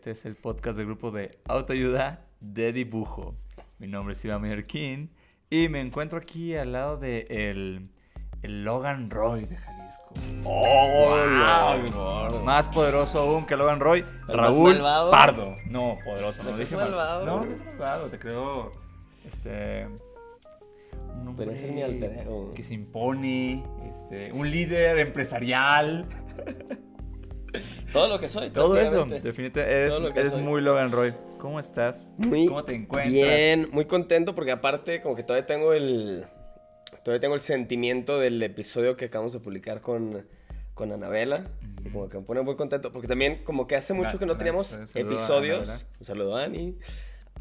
[0.00, 3.34] Este es el podcast del grupo de autoayuda de dibujo.
[3.78, 5.08] Mi nombre es Iván King
[5.50, 7.90] y me encuentro aquí al lado de el,
[8.40, 10.14] el Logan Roy de Jalisco.
[10.44, 11.84] ¡Hola!
[11.92, 14.78] Wow, Más poderoso aún que Logan Roy, ¿El Raúl?
[14.78, 15.56] Pardo.
[15.66, 17.26] No, poderoso, no ¿El dije malvado?
[17.26, 18.72] No, no, malvado, te creo
[19.26, 19.86] este
[21.14, 22.52] un hombre Pero es mi alter ego.
[22.52, 26.06] que se impone, este, un líder empresarial.
[27.92, 28.50] Todo lo que soy.
[28.50, 30.42] Todo eso, definitivamente eres, eres soy.
[30.42, 31.12] muy Logan Roy.
[31.38, 32.12] ¿Cómo estás?
[32.18, 33.12] Muy ¿Cómo te encuentras?
[33.12, 36.24] Bien, muy contento porque aparte como que todavía tengo el
[37.02, 40.26] todavía tengo el sentimiento del episodio que acabamos de publicar con
[40.74, 41.46] con Anabela
[41.84, 44.36] y como que me pone muy contento porque también como que hace mucho que no
[44.36, 45.86] teníamos episodios.
[45.98, 46.76] Un saludo a Ani.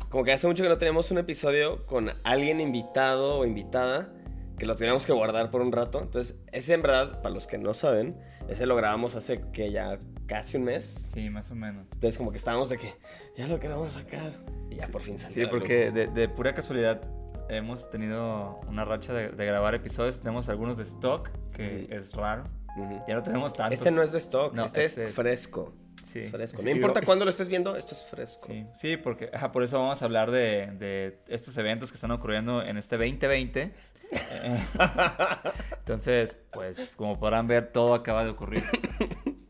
[0.09, 4.11] Como que hace mucho que no teníamos un episodio con alguien invitado o invitada
[4.59, 5.99] que lo teníamos que guardar por un rato.
[6.01, 8.15] Entonces, ese en verdad, para los que no saben,
[8.47, 11.11] ese lo grabamos hace que ya casi un mes.
[11.13, 11.87] Sí, más o menos.
[11.93, 12.93] Entonces como que estábamos de que
[13.35, 14.31] ya lo queremos sacar.
[14.69, 15.33] Y ya por fin salió.
[15.33, 15.93] Sí, la porque luz.
[15.95, 17.01] de, de pura casualidad
[17.49, 20.19] hemos tenido una racha de, de grabar episodios.
[20.21, 22.43] Tenemos algunos de stock, que es raro.
[22.77, 23.01] Ujú.
[23.07, 23.79] Ya no tenemos tantos.
[23.79, 25.73] Este no es de stock, No, este este es es- fresco.
[26.05, 26.23] Sí.
[26.23, 26.59] Fresco.
[26.59, 28.47] Sí, No y importa cuándo lo estés viendo, esto es fresco.
[28.47, 32.09] Sí, sí, porque ajá, por eso vamos a hablar de, de estos eventos que están
[32.11, 33.73] ocurriendo en este 2020.
[35.79, 38.63] Entonces, pues, como podrán ver, todo acaba de ocurrir.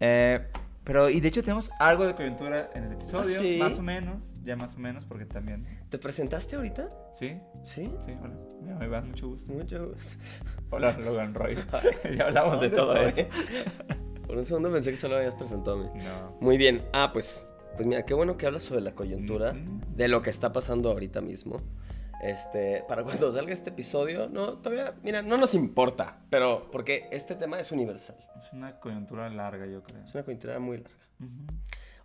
[0.01, 0.39] Eh,
[0.85, 3.57] pero, y de hecho tenemos algo de coyuntura en el episodio, ¿Ah, sí?
[3.59, 6.87] más o menos, ya más o menos, porque también, ¿Te presentaste ahorita?
[7.11, 7.37] ¿sí?
[7.63, 7.93] Sí.
[8.05, 9.51] Sí, hola, me llamo Iván, mucho gusto.
[9.51, 10.15] Mucho gusto.
[10.69, 11.57] Hola, Logan Roy.
[12.17, 13.23] ya hablamos de ¿Dónde todo estoy?
[13.25, 14.25] eso.
[14.25, 15.89] Por un segundo pensé que solo habías presentado a mí.
[16.01, 16.37] No.
[16.39, 16.81] Muy bien.
[16.93, 17.45] Ah, pues,
[17.75, 19.81] pues mira, qué bueno que hablas sobre la coyuntura, Ujú.
[19.97, 21.57] de lo que está pasando ahorita mismo.
[22.21, 27.35] Este, para cuando salga este episodio, no, todavía, mira, no nos importa, pero porque este
[27.35, 28.17] tema es universal.
[28.37, 30.03] Es una coyuntura larga, yo creo.
[30.03, 30.97] Es una coyuntura muy larga.
[31.19, 31.45] Ujú.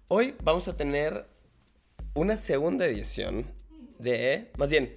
[0.08, 1.26] Hoy vamos a tener
[2.14, 3.44] una segunda edición
[3.98, 4.96] de, más bien,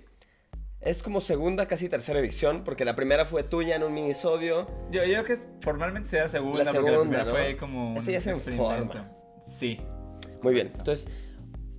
[0.82, 4.68] es como segunda, casi tercera edición, porque la primera fue tuya en un minisodio.
[4.92, 7.32] Yo, yo creo que formalmente sea la segunda, La porque la segunda, primera ¿no?
[7.32, 9.12] fue como un Esta ya se forma.
[9.46, 9.80] Sí.
[10.44, 11.08] Muy bien, entonces,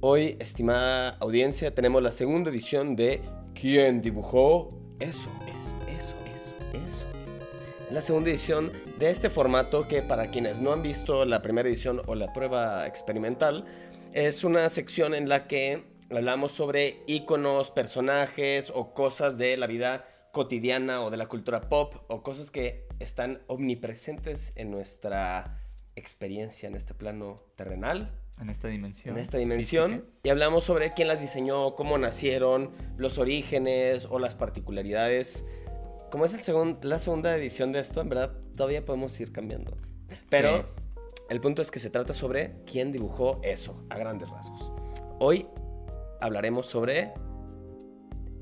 [0.01, 3.23] hoy, estimada audiencia, tenemos la segunda edición de
[3.55, 4.69] ¿Quién dibujó
[5.01, 5.29] eso?
[5.53, 7.07] Eso, eso, eso, eso.
[7.89, 11.69] Es la segunda edición de este formato que para quienes no han visto la primera
[11.69, 13.65] edición o la prueba experimental,
[14.13, 20.07] es una sección en la que hablamos sobre iconos, personajes o cosas de la vida
[20.31, 25.61] cotidiana o de la cultura pop o cosas que están omnipresentes en nuestra
[25.97, 29.15] experiencia en este plano terrenal, En esta dimensión.
[29.17, 30.09] en esta dimensión, física.
[30.25, 35.45] y hablamos sobre quién las diseñó, cómo nacieron, los orígenes o las particularidades.
[36.11, 39.77] Como es el segun- la segunda edición de esto, en verdad todavía podemos ir cambiando.
[40.31, 40.65] Pero Sí.
[41.31, 44.73] el punto es que se trata sobre quién dibujó eso, a grandes rasgos.
[45.19, 45.47] Hoy
[46.21, 47.13] hablaremos sobre...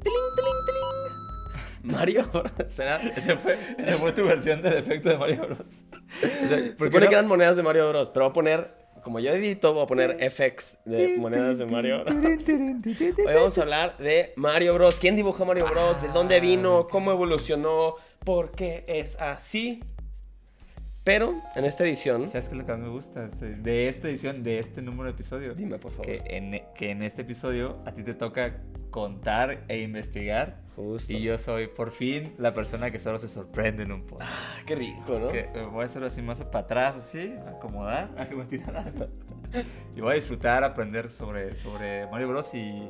[0.02, 1.92] ¡Tiling, tiling, tiling!
[1.96, 2.24] Mario,
[2.68, 2.96] ¿será?
[2.98, 5.58] Ese fue, esa fue tu versión del efecto de Mario Bros.
[6.20, 7.08] Se ¿por qué supone no?
[7.08, 8.10] que eran monedas de Mario Bros.
[8.10, 12.02] Pero voy a poner, como yo edito, voy a poner FX de monedas de Mario
[12.02, 12.48] Bros.
[12.48, 14.98] Hoy vamos a hablar de Mario Bros.
[14.98, 16.02] ¿Quién dibujó Mario Bros?
[16.02, 16.88] ¿De dónde vino?
[16.88, 17.94] ¿Cómo evolucionó?
[18.24, 19.80] ¿Por qué es así?
[21.06, 23.26] Pero en esta edición, ¿Sabes qué es lo que más me gusta?
[23.26, 25.54] Este, De esta edición, de este número de episodio.
[25.54, 26.04] dime por favor.
[26.04, 28.56] Que en, que en este episodio a ti te toca
[28.90, 30.60] contar e investigar.
[30.74, 31.12] Justo.
[31.12, 34.28] Y yo soy por fin la persona que solo se sorprende en un podcast.
[34.34, 35.28] Ah, qué rico, ¿no?
[35.28, 38.92] Que me voy a hacer así más para atrás, así, acomodar, ahí voy a tirar.
[39.94, 42.52] Y voy a disfrutar, aprender sobre, sobre Mario Bros.
[42.52, 42.82] y,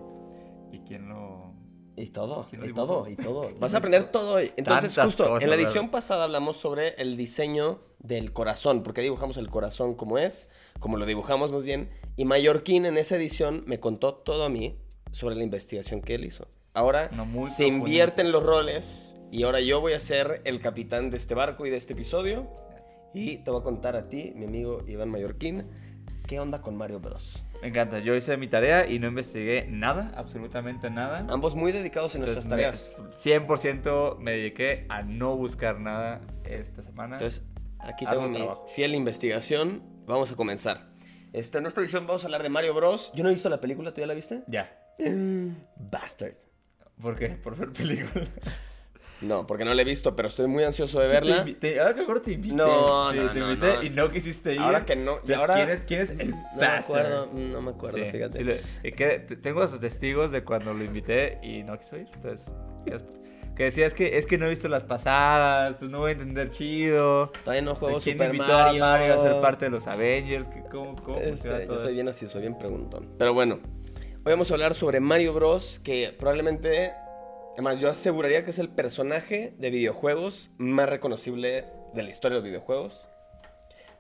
[0.73, 1.53] y quién lo...
[1.97, 3.51] Y todo, ¿Quién lo y todo, y todo.
[3.59, 4.53] Vas a aprender todo hoy.
[4.57, 5.71] Entonces, Tantas justo, cosas, en la ¿verdad?
[5.71, 10.99] edición pasada hablamos sobre el diseño del corazón, porque dibujamos el corazón como es, como
[10.99, 14.79] lo dibujamos más bien, y Mallorquín en esa edición me contó todo a mí
[15.11, 16.47] sobre la investigación que él hizo.
[16.75, 21.17] Ahora muy se invierten los roles, y ahora yo voy a ser el capitán de
[21.17, 22.47] este barco y de este episodio,
[23.15, 25.67] y te voy a contar a ti, mi amigo Iván Mallorquín,
[26.27, 27.46] qué onda con Mario Bros.
[27.63, 31.27] Me encanta, yo hice mi tarea y no investigué nada, absolutamente nada.
[31.31, 32.93] Ambos muy dedicados en nuestras tareas.
[32.99, 37.17] me- 100% me dediqué a no buscar nada esta semana.
[37.17, 37.43] Entonces,
[37.81, 38.67] aquí tengo mi trabajo.
[38.69, 39.83] fiel investigación.
[40.07, 40.95] Vamos a comenzar.
[41.33, 43.11] Este, en esta edición vamos a hablar de Mario Bros.
[43.15, 44.43] Yo no he visto la película, ¿tú ya la viste?
[44.47, 44.71] Ya.
[45.77, 46.35] Bastard.
[47.01, 47.29] ¿Por qué?
[47.31, 48.25] Por ver película.
[49.23, 51.39] No, porque no la he visto, pero estoy muy ansioso de Te verla.
[51.39, 52.55] invité- ahora que acuerdo te invité.
[52.55, 53.83] No, Sí, no, te invité no.
[53.83, 54.61] y no quisiste ir.
[54.61, 57.71] Ahora que no, y ahora- ¿Quién es, quién es el No me acuerdo, no me
[57.71, 58.39] acuerdo, Sí, fíjate.
[58.39, 58.55] sí lo-
[58.95, 62.09] que te- tengo esos testigos de cuando lo invité y no quiso ir.
[62.15, 62.53] Entonces,
[62.85, 63.05] es-
[63.57, 66.13] que decía, es que, es que no he visto las pasadas, entonces no voy a
[66.13, 67.29] entender chido.
[67.43, 68.85] Todavía no juego ¿Quién Super invitó Mario.
[68.85, 70.47] a Mario a ser parte de los Avengers?
[70.49, 71.95] ¿Qué- ¿Cómo, cómo Este, funciona yo todo soy eso?
[71.95, 73.09] bien así, soy bien preguntón.
[73.19, 73.55] Pero bueno,
[74.27, 75.81] hoy vamos a hablar sobre Mario Bros.
[75.83, 76.93] Que probablemente,
[77.57, 81.65] además, yo aseguraría que es el personaje de videojuegos más reconocible
[81.95, 83.09] de la historia de los videojuegos.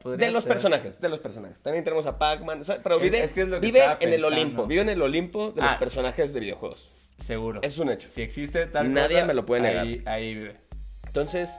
[0.03, 0.53] Podría De los ser.
[0.53, 1.58] personajes, de los personajes.
[1.61, 3.99] También tenemos a Pac-Man, o sea, pero vive, es que es lo que vive estaba
[4.00, 4.25] en el.
[4.25, 5.79] Olimpo, vive en el Olimpo de los Ah.
[5.79, 7.14] personajes de videojuegos.
[7.19, 7.61] Seguro.
[7.62, 8.08] Es un hecho.
[8.08, 9.85] Si existe tal Nadie cosa, me lo puede negar.
[9.87, 10.56] Ahí, ahí vive.
[11.06, 11.59] Entonces,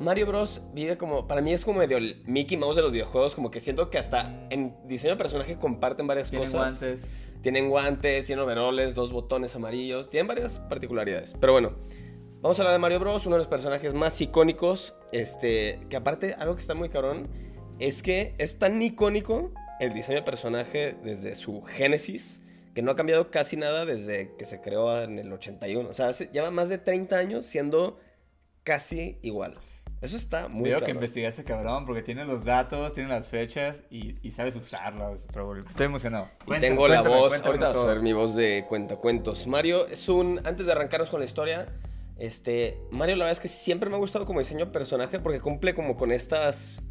[0.00, 0.62] Mario Bros.
[0.72, 3.60] vive como, para mí es como medio el Mickey Mouse de los videojuegos, como que
[3.60, 6.80] siento que hasta en diseño de personaje comparten varias Tienen cosas.
[6.80, 7.10] guantes.
[7.42, 11.34] Tienen guantes, tienen overoles, dos botones amarillos, tienen varias particularidades.
[11.40, 11.72] Pero bueno,
[12.40, 16.34] vamos a hablar de Mario Bros, uno de los personajes más icónicos, este, que aparte,
[16.34, 17.28] algo que está muy cabrón,
[17.78, 22.40] es que es tan icónico el diseño de personaje desde su génesis,
[22.74, 25.88] que no ha cambiado casi nada desde que se creó en el 81.
[25.88, 27.98] O sea, lleva más de 30 años siendo
[28.62, 29.54] casi igual.
[30.02, 30.96] Eso está muy Veo que cabrón.
[30.96, 35.60] investigaste cabrón porque tiene los datos, tiene las fechas y, y sabes usarlos, Raúl.
[35.60, 36.28] Estoy emocionado.
[36.42, 39.46] Y Cuéntame, tengo la cuéntame, voz, cuéntame ahorita vas a ver mi voz de cuentacuentos.
[39.46, 41.68] Mario es un, antes de arrancarnos con la historia,
[42.18, 45.40] este, Mario la verdad es que siempre me ha gustado como diseño de personaje porque
[45.40, 46.82] cumple como con estas,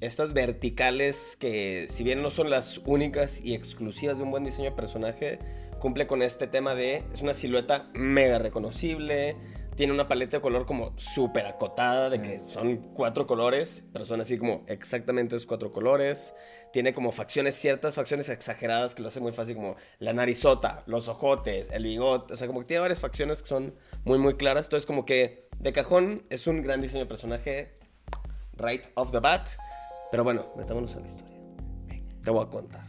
[0.00, 4.70] estas verticales que si bien no son las únicas y exclusivas de un buen diseño
[4.70, 5.38] de personaje,
[5.78, 9.36] cumple con este tema de, es una silueta mega reconocible,
[9.78, 14.20] tiene una paleta de color como súper acotada, de que son cuatro colores, pero son
[14.20, 16.34] así como exactamente esos cuatro colores.
[16.72, 21.06] Tiene como facciones, ciertas facciones exageradas que lo hacen muy fácil, como la narizota, los
[21.06, 22.34] ojotes, el bigote.
[22.34, 23.72] O sea, como que tiene varias facciones que son
[24.04, 24.66] muy, muy claras.
[24.66, 27.72] Entonces, como que de cajón es un gran diseño de personaje,
[28.56, 29.48] right off the bat.
[30.10, 31.38] Pero bueno, metámonos a la historia.
[32.24, 32.87] Te voy a contar.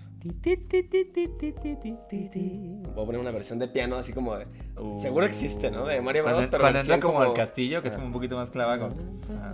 [2.84, 4.46] Voy a poner una versión de piano así como de...
[4.78, 5.00] Uh.
[5.00, 5.86] Seguro existe, ¿no?
[5.86, 6.48] De Mario Bros.
[6.50, 9.22] Pero cuando entra versión como, al castillo, que es como un poquito más clava con
[9.32, 9.54] ah,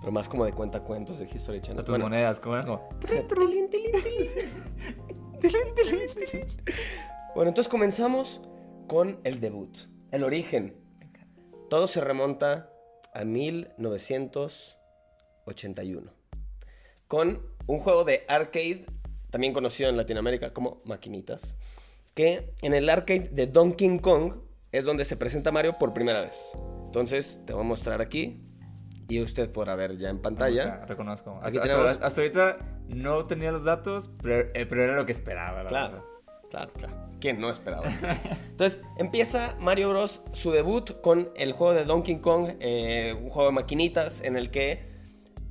[0.00, 1.76] Pero más como de cuentacuentos de History Channel.
[1.76, 2.88] con tus Bueno, monedas, como es como...
[7.34, 8.40] Bueno, entonces comenzamos
[8.86, 9.76] con el debut,
[10.10, 10.76] el origen.
[11.70, 12.70] Todo se remonta
[13.14, 16.12] a 1981.
[17.06, 18.86] Con un juego de arcade,
[19.34, 21.56] también conocido en Latinoamérica como Maquinitas,
[22.14, 24.32] que en el arcade de Donkey Kong
[24.70, 26.52] es donde se presenta Mario por primera vez.
[26.86, 28.44] Entonces, te voy a mostrar aquí
[29.08, 30.62] y usted podrá ver ya en O pantalla.
[30.62, 31.40] sea, reconozco.
[31.42, 35.10] Hasta, tenemos- hasta- hasta ahorita no tenía los datos, pero, eh, pero era lo que
[35.10, 35.64] esperaba.
[35.64, 36.04] la Claro, verdad.
[36.50, 36.94] claro, claro.
[37.20, 37.86] ¿Quién no esperaba?
[38.50, 40.22] Entonces, empieza Mario Bros.
[40.32, 44.52] su debut con el juego de Donkey Kong, eh, un juego de maquinitas en el
[44.52, 44.86] que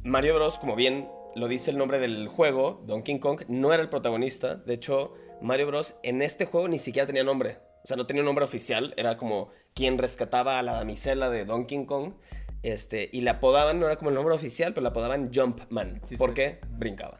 [0.06, 3.90] Mario Bros., como bien lo dice el nombre del juego, Donkey Kong, no era el
[3.90, 4.56] protagonista.
[4.56, 5.96] De hecho, Mario Bros.
[6.04, 7.58] en este juego ni siquiera tenía nombre.
[7.84, 8.94] O sea, no tenía un nombre oficial.
[8.98, 12.14] Era como quien rescataba a la damisela de Donkey Kong.
[12.62, 15.96] Este, y la apodaban, no era como el nombre oficial, pero la apodaban Jumpman.
[16.04, 16.18] Sí, sí.
[16.18, 17.20] porque brincaba.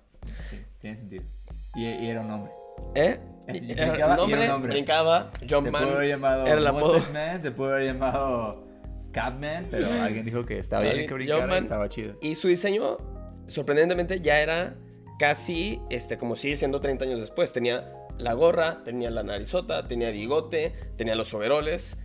[0.50, 1.26] Sí, tiene sentido.
[1.76, 2.52] Y, y era un hombre.
[2.96, 3.20] ¿Eh?
[3.54, 4.72] Y Era brincaba, y era nombre, un hombre.
[4.74, 5.84] brincaba, Se Jumpman.
[5.84, 6.94] puede haber llamado Era el apodo.
[6.94, 8.64] Mustache Man, se puede haber llamado
[9.12, 12.16] Capman, pero alguien dijo que estaba bien que brincara y estaba chido.
[12.22, 12.98] Y su diseño,
[13.48, 14.76] sorprendentemente, ya era
[15.20, 17.54] casi este, como sigue siendo 30 años después.
[17.54, 21.98] Tenía la gorra, tenía la narizota, tenía bigote, tenía los overoles.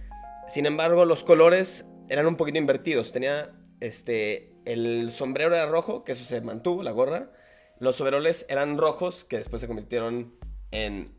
[0.46, 3.12] Sin embargo, los colores eran un poquito invertidos.
[3.12, 7.30] Tenía este, el sombrero era rojo, que eso se mantuvo, la gorra.
[7.78, 10.34] Los overoles eran rojos, que después se convirtieron
[10.70, 11.10] en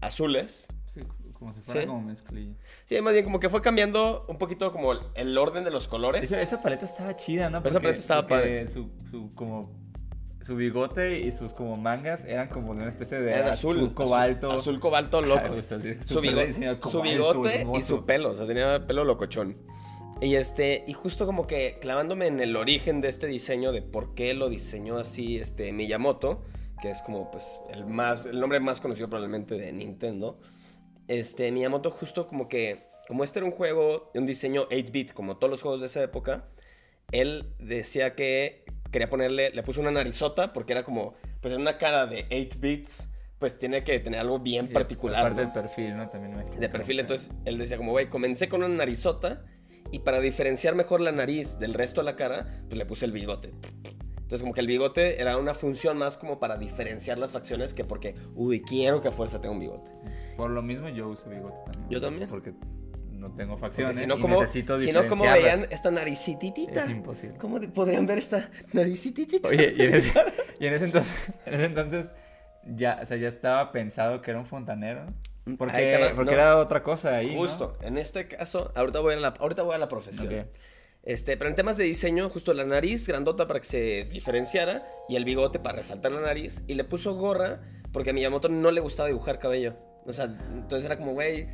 [0.00, 0.66] azules.
[1.40, 1.86] Como si fuera Sí.
[1.88, 2.54] como mezclilla.
[2.84, 5.88] Sí, más bien como que fue cambiando un poquito como el- el orden de los
[5.88, 6.22] colores.
[6.22, 7.58] Esa, esa paleta estaba chida, ¿no?
[7.64, 9.72] Esa paleta estaba porque Su, su, como,
[10.42, 14.48] su bigote y sus como mangas eran como de una especie de azul, cobalto.
[14.50, 15.40] Azul, azul cobalto loco.
[15.42, 19.56] Ay, pues, así, su, bigote y su pelo, o sea, tenía pelo locochón.
[20.22, 24.14] Y este, y justo como que clavándome en el origen de este diseño, de por
[24.14, 26.42] qué lo diseñó así este Miyamoto,
[26.82, 30.38] que es como pues el más, el nombre más conocido probablemente de Nintendo.
[31.10, 35.38] Este, Miyamoto justo como que, como este era un juego de un diseño 8-bit, como
[35.38, 36.44] todos los juegos de esa época,
[37.10, 41.78] él decía que quería ponerle, le puso una narizota porque era como, pues en una
[41.78, 43.08] cara de 8 bits,
[43.40, 45.18] pues tiene que tener algo bien Y particular.
[45.18, 45.50] Aparte ¿no?
[45.50, 46.08] del perfil, ¿no?
[46.10, 47.00] También me de perfil.
[47.00, 49.44] Entonces él decía como, güey, comencé con una narizota
[49.90, 53.10] y para diferenciar mejor la nariz del resto de la cara, pues le puse el
[53.10, 53.50] bigote.
[54.30, 57.84] Entonces como que el bigote era una función más como para diferenciar las facciones que
[57.84, 59.90] porque, uy, quiero que a fuerza tenga un bigote.
[60.36, 61.90] Por lo mismo yo uso bigote también.
[61.90, 62.28] Yo también.
[62.28, 62.52] Porque
[63.20, 66.84] no tengo facciones si no, y como, necesito si no, como veían esta naricititita.
[66.84, 67.36] Es imposible.
[67.38, 69.48] ¿Cómo podrían ver esta naricititita?
[69.48, 70.12] Oye, y en ese,
[70.60, 72.12] y en ese entonces, en ese entonces
[72.64, 75.06] ya, o sea, ya estaba pensado que era un fontanero.
[75.44, 76.40] Te Porque, porque no.
[76.40, 77.34] era otra cosa ahí.
[77.34, 77.40] ¿no?
[77.40, 80.26] Justo, en este caso, ahorita voy a la, ahorita voy a la profesión.
[80.26, 80.46] Ok.
[81.02, 85.16] Este, pero en temas de diseño, justo la nariz grandota para que se diferenciara y
[85.16, 86.62] el bigote para resaltar la nariz.
[86.66, 87.60] Y le puso gorra
[87.92, 89.74] porque a Miyamoto no le gustaba dibujar cabello.
[90.06, 91.48] O sea, entonces era como, güey,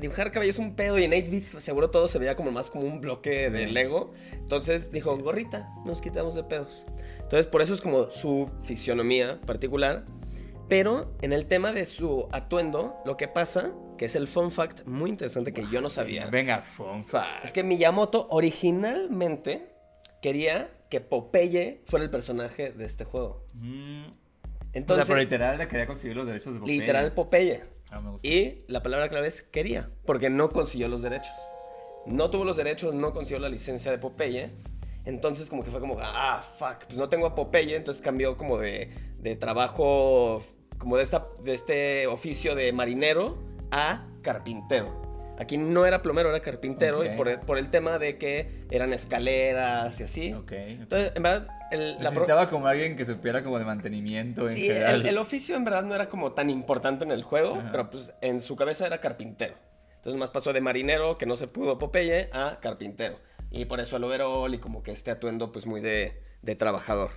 [0.00, 2.84] dibujar cabello es un pedo y en 8-bit seguro todo se veía como más como
[2.84, 3.66] un bloque de.
[3.66, 4.12] Lego.
[4.32, 6.86] Entonces dijo, gorrita, nos quitamos de pedos.
[7.16, 10.04] Entonces por eso es como su fisionomía particular.
[10.68, 14.84] Pero en el tema de su atuendo, lo que pasa, que es el fun fact
[14.84, 16.26] muy interesante que yo no sabía.
[16.26, 17.44] Venga, fun fact.
[17.44, 19.68] Es que Miyamoto originalmente
[20.20, 23.46] quería que Popeye fuera el personaje de este juego.
[23.54, 24.06] Mm.
[24.76, 26.80] Entonces, o sea, pero literal le quería conseguir los derechos de Popeye.
[26.80, 27.62] literal Popeye.
[27.90, 28.28] Ah, me gusta.
[28.28, 31.32] Y la palabra clave es quería, porque no consiguió los derechos.
[32.04, 34.50] No tuvo los derechos, no consiguió la licencia de Popeye.
[35.06, 38.58] Entonces como que fue como, ah, fuck, pues no tengo a Popeye, entonces cambió como
[38.58, 40.42] de, de trabajo,
[40.76, 43.38] como de, esta, de este oficio de marinero
[43.70, 45.05] a carpintero.
[45.38, 47.06] Aquí no era plomero, era carpintero, Ok.
[47.12, 50.32] y por el, por el tema de que eran escaleras y así.
[50.32, 50.52] Ok.
[50.52, 54.54] Entonces, en verdad, el, la pro- Necesitaba como alguien que supiera como de mantenimiento en
[54.54, 55.00] Sí, general.
[55.02, 57.68] el, el oficio en verdad no era como tan importante en el juego, Ajá.
[57.70, 59.54] pero pues en su cabeza era carpintero.
[59.96, 63.18] Entonces más pasó de marinero, que no se pudo Popeye, a carpintero.
[63.50, 67.10] Y por eso el overall y como que este atuendo pues muy de, de trabajador.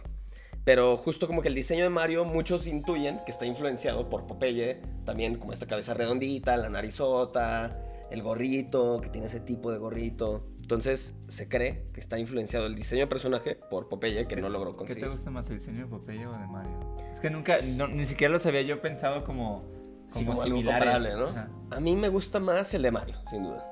[0.66, 4.82] Pero justo como que el diseño de Mario, muchos intuyen que está influenciado por Popeye,
[5.06, 7.76] también como esta cabeza redondita, la narizota,
[8.12, 10.46] el gorrito, que tiene ese tipo de gorrito.
[10.62, 14.72] Entonces se cree que está influenciado el diseño de personaje por Popeye, que no logró
[14.72, 15.04] ¿Qué conseguir.
[15.06, 16.96] te gusta más, el diseño de Popeye o de Mario?
[17.12, 20.56] Es que nunca, no, ni siquiera los había yo pensado como, como, Sí, como algo
[20.58, 21.26] comparable, ¿no?
[21.26, 21.50] Ajá.
[21.72, 23.66] A mí me gusta más el de Mario, sin duda.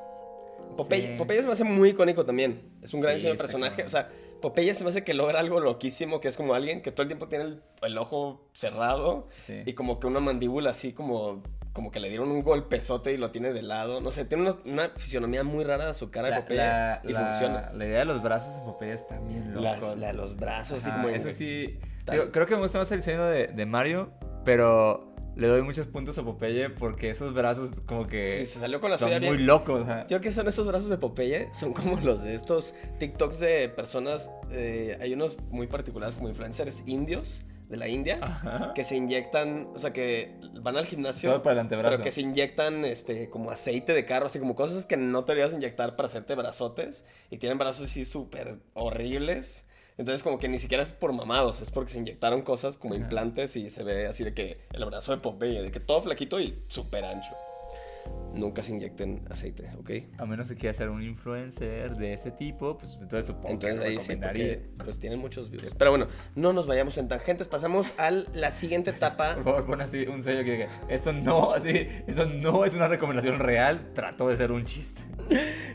[0.76, 1.14] Popeye, Sí.
[1.18, 2.62] Popeye se me hace muy icónico también.
[2.82, 3.84] Es un gran Sí, diseño de personaje.
[3.84, 4.10] O sea,
[4.42, 7.08] Popeye se me hace que logra algo loquísimo, que es como alguien que todo el
[7.08, 9.64] tiempo tiene el, el ojo cerrado Sí.
[9.66, 13.32] y como que una mandíbula así como, como que le dieron un golpezote y lo
[13.32, 14.02] tiene de lado.
[14.02, 17.02] No sé, tiene una, una fisionomía muy rara a su cara de La, Popeye la-
[17.04, 17.72] y la- funciona.
[17.74, 19.96] la idea de los brazos de Popeye está bien loco.
[19.98, 21.10] la de los brazos, así Ajá, como...
[21.14, 21.80] Eso sí.
[22.12, 24.12] Digo, creo que me gusta más el diseño de, de Mario,
[24.46, 28.82] pero le doy muchos puntos a Popeye porque esos brazos como que Sí, se salió
[28.82, 29.88] con la son suya muy locos.
[29.88, 30.08] ajá.
[30.08, 31.48] Tío, ¿qué son esos brazos de Popeye?
[31.54, 34.30] Son como los de estos TikToks de personas.
[34.52, 38.72] eh, hay unos muy particulares como influencers indios de la India Ajá.
[38.74, 41.30] que se inyectan, o sea, que van al gimnasio.
[41.32, 41.92] Solo para el antebrazo.
[41.92, 45.34] Pero que se inyectan este, como aceite de carro, así como cosas que no te
[45.34, 47.04] debías inyectar para hacerte brazotes.
[47.30, 49.66] Y tienen brazos así súper horribles.
[49.98, 53.04] Entonces, como que ni siquiera es por mamados, es porque se inyectaron cosas como Ajá.
[53.04, 56.40] implantes y se ve así de que el brazo de Popeye, de que todo flaquito
[56.40, 57.32] y súper ancho.
[58.34, 60.20] Nunca se inyecten aceite, ¿ok?
[60.20, 63.86] A menos que quiera ser un influencer de ese tipo, pues entonces supongo Entonces que
[63.86, 65.74] ahí sí, porque, pues tienen muchos views.
[65.78, 69.36] Pero bueno, no nos vayamos en tangentes, pasamos a la siguiente etapa.
[69.36, 72.88] Por favor, pon así un sello que diga, esto no, así, esto no es una
[72.88, 75.02] recomendación real, trató de ser un chiste.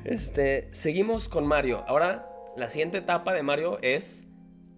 [0.05, 1.85] Este, seguimos con Mario.
[1.88, 4.27] Ahora, la siguiente etapa de Mario es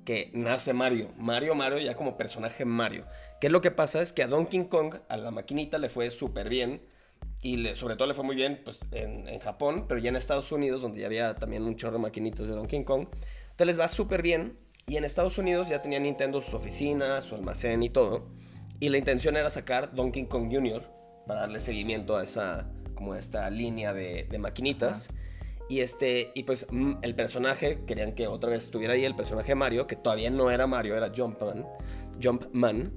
[0.05, 1.11] que nace Mario.
[1.17, 3.07] Mario, Mario, ya como personaje Mario.
[3.41, 4.03] ¿Qué es lo que pasa?
[4.03, 6.83] Es que a Donkey Kong, a la maquinita, le fue súper bien.
[7.43, 10.81] Y sobre todo le fue muy bien pues, en, Japón, pero ya en Estados Unidos,
[10.81, 13.07] donde ya había también un chorro de maquinitas de Donkey Kong.
[13.51, 14.57] Entonces les va súper bien.
[14.87, 18.29] Y en Estados Unidos ya tenía Nintendo sus oficinas, su almacén y todo.
[18.81, 20.83] Y la intención era sacar Donkey Kong Jr.
[21.27, 25.09] para darle seguimiento a esa, como esta línea de, de maquinitas.
[25.69, 29.55] Y este, y pues mm, el personaje, querían que otra vez estuviera ahí el personaje
[29.55, 31.67] Mario, que todavía no era Mario, era Jumpman.
[32.23, 32.93] Jumpman.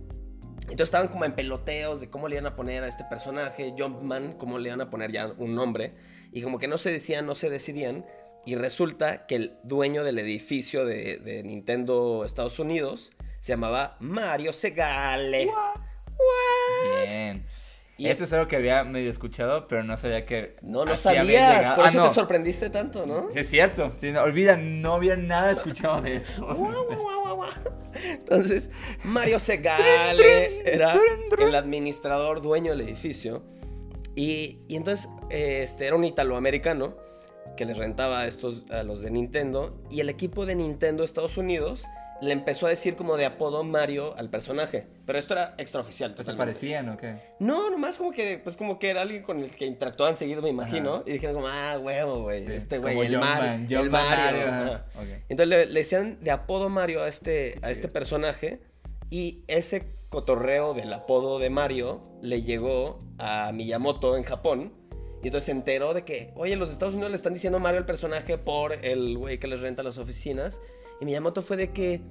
[0.62, 4.34] Entonces estaban como en peloteos de cómo le iban a poner a este personaje, Jumpman,
[4.34, 5.94] cómo le iban a poner ya un nombre.
[6.32, 8.06] Y como que no se decían, no se decidían.
[8.46, 14.52] Y resulta que el dueño del edificio de, de Nintendo Estados Unidos se llamaba Mario
[14.52, 15.50] Segale.
[17.06, 17.46] Bien.
[18.00, 20.56] Y- Eso es algo que había medio escuchado, pero no sabía que.
[20.62, 22.08] No, había sabías, por Ah, eso no.
[22.10, 23.32] te sorprendiste tanto, ¿no?
[23.32, 23.92] Sí, es cierto.
[23.98, 26.48] Sí, no, olvida, no había nada escuchado de esto.
[28.04, 28.70] Entonces,
[29.04, 30.96] Mario Segale era
[31.40, 33.44] el administrador dueño del edificio.
[34.16, 36.96] Y, y entonces, este era un italoamericano
[37.56, 39.76] que les rentaba a, estos, a los de Nintendo.
[39.90, 41.86] Y el equipo de Nintendo Estados Unidos
[42.22, 44.88] le empezó a decir como de apodo Mario al personaje.
[45.06, 46.12] Pero esto era extraoficial.
[46.14, 46.60] Pues ¿Se totalmente.
[46.60, 47.16] parecían o qué?
[47.40, 50.50] No, nomás como que, pues como que era alguien con el que interactuaban seguido, me
[50.50, 50.96] imagino.
[50.96, 51.04] Ajá.
[51.06, 53.90] Y dijeron como, ah, huevo, güey, Sí, este güey, el, John el Mario.
[53.90, 54.66] Mario, ajá.
[54.66, 54.86] ajá.
[54.96, 55.08] Ok.
[55.30, 57.94] Entonces le, le decían de apodo Mario a este, a este chido.
[57.94, 58.62] personaje.
[59.10, 64.74] Y ese cotorreo del apodo de Mario le llegó a Miyamoto en Japón.
[65.24, 67.86] Y entonces se enteró de que, oye, los Estados Unidos le están diciendo Mario al
[67.86, 70.60] personaje por el güey que les renta las oficinas.
[71.00, 72.02] Y Miyamoto fue de que,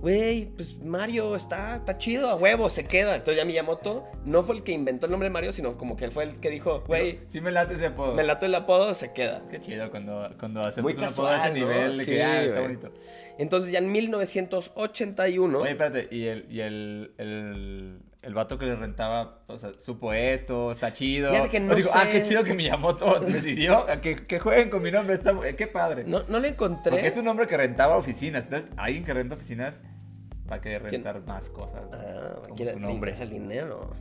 [0.00, 3.16] güey, pues Mario está, está chido, a huevo, se queda.
[3.16, 6.24] Entonces ya Miyamoto no fue el que inventó el nombre Mario, sino como que fue
[6.24, 8.14] el que dijo, güey, Sí me late ese apodo.
[8.14, 9.42] me lato el apodo, se queda.
[9.50, 12.60] Qué chido cuando, cuando Muy un apodo a ese nivel de que, Sí, ah, está
[12.60, 12.92] bonito.
[13.38, 15.58] Entonces ya en 1981...
[15.60, 20.12] Oye, espérate, y el, y el, el, el vato que le rentaba, o sea, supo
[20.12, 21.30] esto, está chido.
[21.50, 22.10] Que no digo, ah, sé.
[22.10, 26.04] qué chido que Miyamoto decidió a que, que jueguen con mi nombre, está, qué padre.
[26.04, 26.90] no, no lo encontré.
[26.90, 29.82] Porque es un hombre que rentaba oficinas, entonces alguien que renta oficinas
[30.50, 31.82] va a querer rentar más cosas.
[31.92, 32.94] Ah, como quiere- su le nombre.
[33.10, 33.94] interesa el dinero.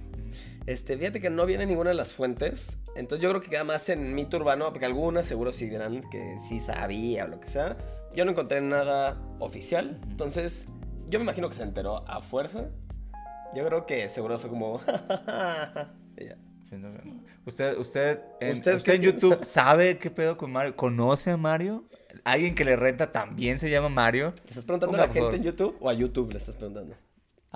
[0.66, 2.80] Este, fíjate que no viene ninguna de las fuentes.
[2.96, 6.38] Entonces yo creo que queda más en mito urbano, porque algunas seguro sí dirán que
[6.50, 7.78] sí sabía o lo que sea.
[8.16, 10.00] Yo no encontré nada oficial.
[10.10, 10.66] Entonces,
[11.08, 12.66] yo me imagino que se enteró a fuerza.
[13.56, 14.80] Yo creo que seguro fue como.
[17.46, 20.76] ¿Usted, usted, en, ¿Usted ¿Usted, qué en YouTube sabe qué pedo con Mario?
[20.76, 21.86] ¿Conoce a Mario?
[22.26, 24.34] ¿Alguien que le renta también se llama Mario?
[24.44, 26.94] ¿Le estás preguntando Ponga, a la gente en YouTube o a YouTube le estás preguntando?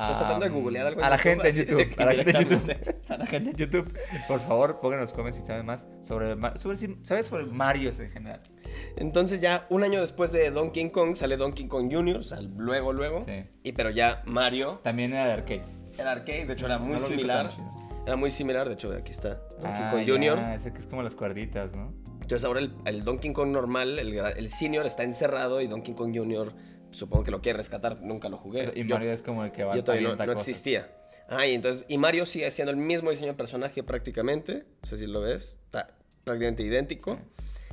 [0.01, 1.96] ¿Estás tratando de googlear algo A la YouTube, gente de YouTube.
[2.01, 2.96] A la gente en YouTube.
[3.10, 3.98] A la gente en YouTube.
[4.27, 7.91] Por favor, pongan en los comments si saben más sobre, sobre si sabes sobre Mario
[7.98, 8.41] en general.
[8.98, 12.93] Entonces ya un año después de Donkey Kong sale Donkey Kong Jr., o sea, luego,
[12.93, 13.25] luego.
[13.25, 13.43] Sí.
[13.63, 15.79] Y pero ya Mario, También era de arcades.
[15.98, 17.50] el arcade, de hecho era muy No similar.
[18.05, 20.39] Era muy similar, de hecho aquí está Donkey Ah, Kong ya, Jr.
[20.55, 21.93] Ese que es como las cuerditas, ¿no?
[22.22, 26.15] Entonces ahora el, el Donkey Kong normal, el, el senior está encerrado y Donkey Kong
[26.15, 26.53] Jr.
[26.91, 28.71] supongo que lo quiere rescatar, nunca lo jugué.
[28.75, 30.89] Y Yo- Mario es como el que va yo todavía no, no existía.
[31.27, 34.65] Ah, y entonces, y Mario sigue siendo el mismo diseño de personaje prácticamente.
[34.83, 35.57] No sé si lo ves.
[35.65, 37.19] Está prácticamente idéntico.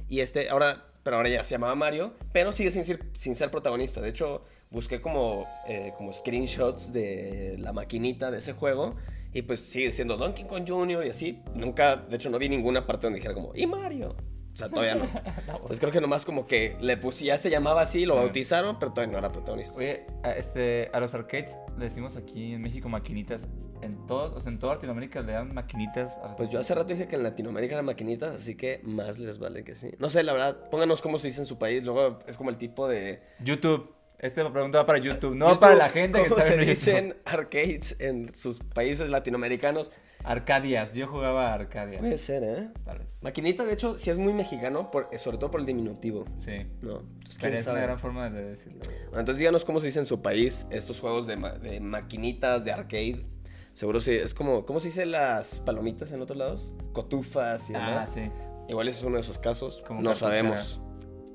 [0.09, 3.51] Y este, ahora, pero ahora ya se llamaba Mario, pero sigue sin ser, sin ser
[3.51, 4.01] protagonista.
[4.01, 8.95] De hecho, busqué como, eh, como screenshots de la maquinita de ese juego.
[9.35, 11.05] Y pues sigue siendo Donkey Kong Jr.
[11.07, 11.43] y así.
[11.55, 14.17] Nunca, de hecho, no vi ninguna parte donde dijera como, ¡y Mario!
[14.59, 15.05] O sea, todavía no.
[15.53, 18.93] Entonces creo que nomás como que le puse, ya se llamaba así, lo bautizaron, pero
[18.93, 19.79] todavía no era protagonista.
[19.79, 23.47] Oye, a, este, a los arcades le decimos aquí en México maquinitas.
[23.83, 26.19] En todos, o sea, en toda Latinoamérica le dan maquinitas.
[26.19, 29.39] A Pues yo hace rato dije que en Latinoamérica eran maquinitas, así que más les
[29.39, 29.93] vale que sí.
[30.01, 31.85] No sé, la verdad, pónganos cómo se dice en su país.
[31.85, 33.23] Luego es como el tipo de.
[33.39, 33.95] YouTube.
[34.19, 36.75] Esta pregunta va para YouTube, no YouTube, para la gente que ¿Cómo está se YouTube.
[36.75, 39.93] dicen arcades en sus países latinoamericanos?
[40.25, 40.95] Arcadias.
[40.95, 42.01] Yo jugaba a Arcadias.
[42.01, 42.69] Puede ser, ¿eh?
[42.85, 43.19] Tal vez.
[43.23, 46.25] Maquinita, de hecho, sí es muy mexicano, por- sobre todo por el diminutivo.
[46.39, 46.67] Sí.
[46.83, 47.81] No, entonces, Pero ¿quién es una sabe?
[47.83, 48.81] gran forma de decirlo.
[48.85, 52.65] Bueno, entonces díganos cómo se dice en su país estos juegos de, ma- de maquinitas,
[52.65, 53.27] de arcade.
[53.73, 56.73] Seguro sí, es como, ¿cómo se dice las palomitas en otros lados?
[56.93, 58.13] Cotufas y Ah, demás.
[58.13, 58.31] sí.
[58.69, 59.83] Igual ese es uno de esos casos.
[59.87, 60.31] Como no cartuchera.
[60.37, 60.81] sabemos.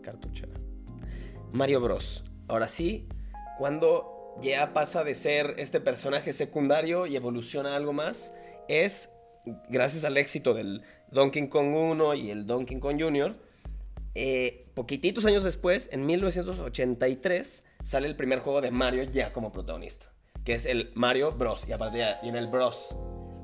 [0.02, 0.54] Cartuchera.
[1.52, 2.24] Mario Bros.
[2.48, 3.08] Ahora sí,
[3.58, 8.34] cuando ya pasa de ser este personaje secundario y evoluciona algo más,
[8.68, 9.10] es
[9.70, 13.34] gracias al éxito del Donkey Kong 1 y el Donkey Kong Jr.
[14.16, 20.12] eh, poquititos años después, en 1983, sale el primer juego de Mario ya como protagonista,
[20.46, 21.68] que es el Mario Bros.
[21.68, 22.96] Y aparte ya viene el Bros.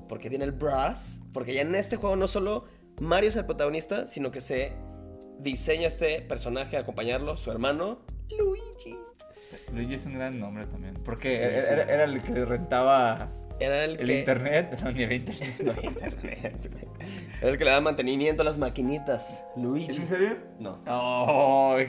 [0.08, 1.22] ¿Por qué viene el Bros?
[1.34, 2.66] Porque ya en este juego no solo
[3.00, 4.74] Mario es el protagonista, sino que se
[5.40, 8.00] diseña este personaje a acompañarlo, su hermano
[8.38, 8.98] Luigi.
[9.74, 10.96] Luigi es un gran nombre también.
[11.06, 13.30] Porque era el que rentaba
[13.60, 14.20] Era el, el que...
[14.20, 14.80] internet.
[14.84, 15.56] No, ni había internet.
[15.60, 16.58] No, internet.
[17.42, 19.44] Era el que le daba mantenimiento a las maquinitas.
[19.56, 19.92] Luigi.
[19.92, 20.38] ¿Es en serio?
[20.60, 20.82] No.
[20.88, 21.88] Oh, qué.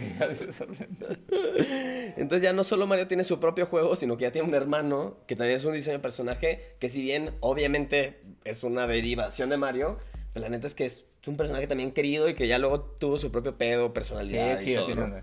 [2.16, 5.18] Entonces ya no solo Mario tiene su propio juego, sino que ya tiene un hermano
[5.26, 9.56] que también es un diseño de personaje que si bien obviamente es una derivación de
[9.56, 9.98] Mario,
[10.32, 13.18] pero la neta es que es un personaje también querido y que ya luego tuvo
[13.18, 15.16] su propio pedo, Sí, personalidad y chido, todo, tiene ¿no?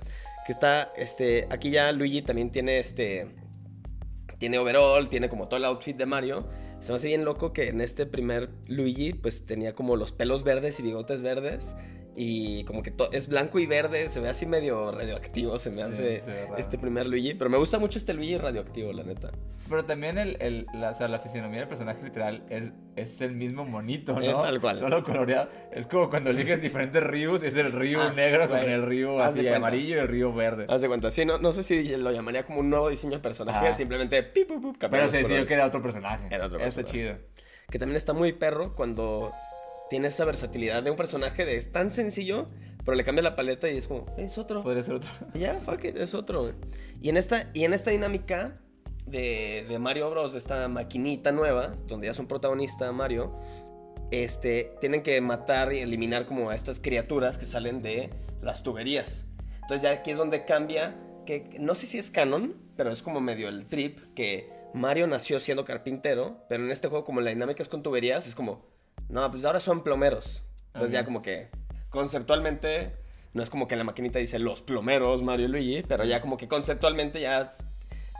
[0.45, 3.27] Que está, este, aquí ya Luigi también tiene este,
[4.37, 6.47] tiene overall, tiene como todo el outfit de Mario.
[6.79, 10.43] Se me hace bien loco que en este primer Luigi pues tenía como los pelos
[10.43, 11.75] verdes y bigotes verdes.
[12.19, 15.81] Y como que es blanco y verde, se ve así medio radioactivo, se me Sí,
[15.83, 16.57] hace raro.
[16.57, 17.35] este primer Luigi.
[17.35, 19.29] Pero me gusta mucho este Luigi radioactivo, la neta.
[19.69, 23.33] Pero también el, el- la, o sea, la fisionomía del personaje literal es, es el
[23.35, 24.21] mismo monito, ¿no?
[24.21, 24.77] Es tal cual.
[24.77, 25.49] Solo coloreado.
[25.71, 29.47] Es como cuando eliges diferentes Ryus, es el Ryu Ah, negro con el de así
[29.49, 30.65] amarillo y el Ryu verde.
[30.69, 33.19] Haz de cuenta, sí, no, no sé si lo llamaría como un nuevo diseño de
[33.19, 33.73] personaje, Ah.
[33.75, 36.25] simplemente pip, pip, pip, Pero se decidió que era otro personaje.
[36.31, 36.91] Era otro Está personaje.
[36.91, 37.17] chido.
[37.69, 39.31] Que también está muy perro cuando
[39.89, 42.47] tiene esa versatilidad de un personaje de es tan sencillo,
[42.85, 44.63] pero le cambia la paleta y es como, es otro.
[44.63, 45.09] Podría ser otro.
[45.33, 46.53] Ya, fuck it, es otro.
[47.01, 48.55] Y en esta, y en esta dinámica
[49.05, 53.33] de, de Mario Bros, de esta maquinita nueva, donde ya son protagonista Mario,
[54.11, 58.09] este, tienen que matar y eliminar como a estas criaturas que salen de
[58.41, 59.25] las tuberías.
[59.61, 60.95] Entonces ya aquí es donde cambia,
[61.25, 65.39] que no sé si es canon, pero es como medio el trip, que Mario nació
[65.39, 68.65] siendo carpintero, pero en este juego como la dinámica es con tuberías, es como,
[69.09, 70.43] no, pues ahora son plomeros.
[70.67, 71.49] Entonces ya como que
[71.89, 72.95] conceptualmente,
[73.33, 76.37] no es como que la maquinita dice los plomeros Mario y Luigi, pero ya como
[76.37, 77.65] que conceptualmente ya es,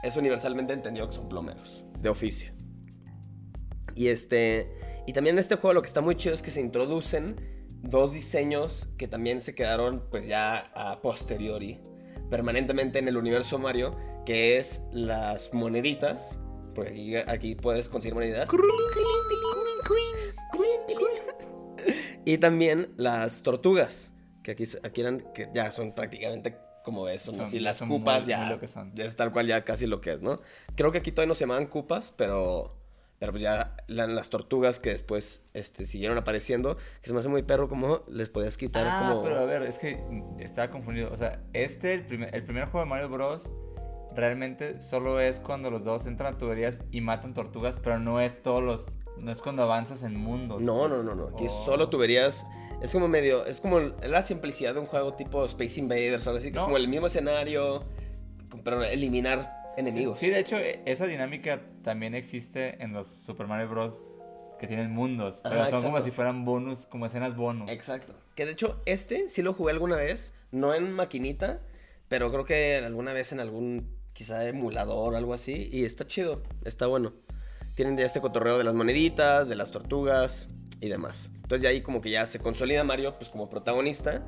[0.04, 2.52] es universalmente entendido que son plomeros, de oficio.
[3.96, 4.72] Y este.
[5.08, 7.36] Y también en este juego lo que está muy chido es que se introducen
[7.82, 11.80] dos diseños que también se quedaron pues ya a posteriori
[12.30, 16.40] permanentemente en el universo Mario, que es las moneditas,
[16.76, 18.50] porque aquí, aquí puedes conseguir moneditas.
[22.26, 27.38] Y también las tortugas, que aquí, aquí eran, que ya son prácticamente como eso, ¿no?
[27.38, 28.93] Son- Así las son cupas muy- ya, muy lo que son.
[28.95, 30.36] ya es tal cual ya casi lo que es, ¿no?
[30.76, 32.76] Creo que aquí todavía no se llamaban cupas, pero,
[33.19, 37.30] pero pues ya la- las tortugas que después este, siguieron apareciendo, que se me hace
[37.30, 39.23] muy perro como les podías quitar Ah, como...
[39.23, 39.97] pero a ver, es que
[40.39, 41.12] estaba confundido.
[41.13, 43.54] O sea, este, el primer, el primer juego de Mario Bros.
[44.15, 48.41] Realmente solo es cuando los dos entran a tuberías y matan tortugas, pero no es
[48.41, 48.89] todos los.
[49.21, 50.62] No es cuando avanzas en mundos.
[50.62, 51.27] No, no, no, no.
[51.30, 51.65] Aquí Oh.
[51.65, 52.45] solo tuberías.
[52.82, 53.45] Es como medio.
[53.45, 56.51] Es como la simplicidad de un juego tipo Space Invaders o algo así.
[56.51, 57.84] Que es como el mismo escenario.
[58.63, 60.19] Pero eliminar enemigos.
[60.19, 64.03] Sí, de hecho, e- esa dinámica también existe en los Super Mario Bros.
[64.60, 65.41] que tienen mundos.
[65.43, 67.69] Pero Ajá, son como si fueran bonus, como escenas bonus.
[67.69, 68.15] Exacto.
[68.34, 70.34] Que de hecho, este sí lo jugué alguna vez.
[70.51, 71.60] No en maquinita.
[72.08, 73.95] Pero creo que alguna vez en algún.
[74.13, 75.69] Quizá emulador o algo así.
[75.71, 76.41] Y está chido.
[76.65, 77.13] Está bueno.
[77.78, 80.48] Tienen ya este cotorreo de las moneditas, de las tortugas
[80.82, 81.30] y demás.
[81.36, 84.26] Entonces ya ahí como que ya se consolida Mario pues como protagonista.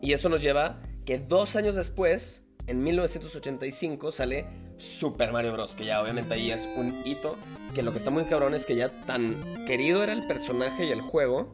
[0.00, 4.46] Y eso nos lleva que dos años después, en 1985, sale
[4.76, 5.74] Super Mario Bros.
[5.74, 7.36] Que ya obviamente ahí es un hito.
[7.74, 9.34] Que lo que está muy cabrón es que ya tan
[9.66, 11.50] querido era el personaje y el juego,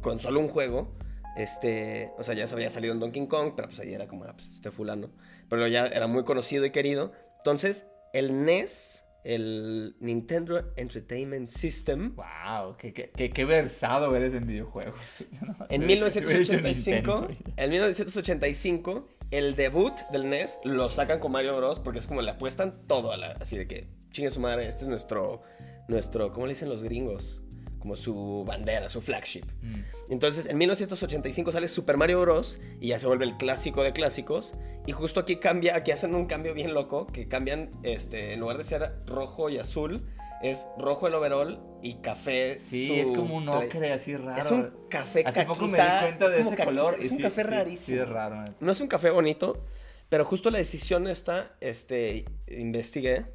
[0.00, 0.92] con solo un juego.
[1.36, 4.24] Este, o sea, ya se había salido en Donkey Kong, pero pues ahí era como,
[4.24, 5.10] ah, pues este fulano.
[5.48, 7.12] Pero ya era muy conocido y querido.
[7.38, 14.94] Entonces, el NES, el Nintendo Entertainment System, Wow, qué, qué, qué, versado eres en videojuegos.
[15.70, 17.52] En hubiera dicho 1985, Nintendo.
[17.56, 21.80] en 1985, el debut del NES lo sacan con Mario Bros.
[21.80, 24.82] porque es como le apuestan todo a la, así de que chingue su madre, este
[24.82, 25.42] es nuestro,
[25.88, 27.42] nuestro, ¿cómo le dicen los gringos?
[27.84, 29.42] Como su bandera, su flagship.
[29.60, 29.74] Mm.
[30.08, 32.58] Entonces, en 1985 sale Super Mario Bros.
[32.80, 34.54] y ya se vuelve el clásico de clásicos.
[34.86, 38.56] Y justo aquí cambia, aquí hacen un cambio bien loco, que cambian, este, en lugar
[38.56, 40.00] de ser rojo y azul,
[40.42, 42.56] es rojo el overall y café.
[42.58, 44.40] Sí, su es como un ocre así raro.
[44.40, 46.96] Es un café Hace poco me di cuenta es de como ese color.
[46.98, 47.96] es un sí- café sí- rarísimo.
[47.98, 48.44] Sí, es raro.
[48.60, 49.62] No es un café bonito,
[50.08, 53.26] pero justo la decisión esta, este, investigué.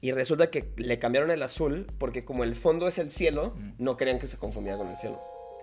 [0.00, 3.96] Y resulta que le cambiaron el azul porque como el fondo es el cielo, no
[3.96, 5.20] querían que se confundiera con el cielo.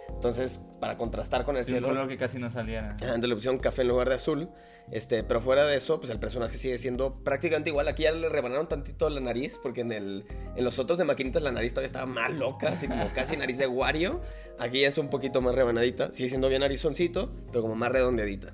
[0.10, 2.92] Entonces, para contrastar con el Sí, un cielo, color que casi no saliera.
[2.92, 4.50] Entonces le pusieron café en lugar de azul.
[4.90, 7.88] Este, pero fuera de eso, pues el personaje sigue siendo prácticamente igual.
[7.90, 11.44] Aquí ya le rebanaron tantito la nariz, porque en, el, en los otros de maquinitas
[11.44, 14.22] la nariz todavía estaba más loca, así como casi nariz de Wario.
[14.60, 16.12] Aquí ya es un poquito más rebanadita.
[16.12, 18.54] Sigue siendo bien narizoncito, pero como más redondeadita.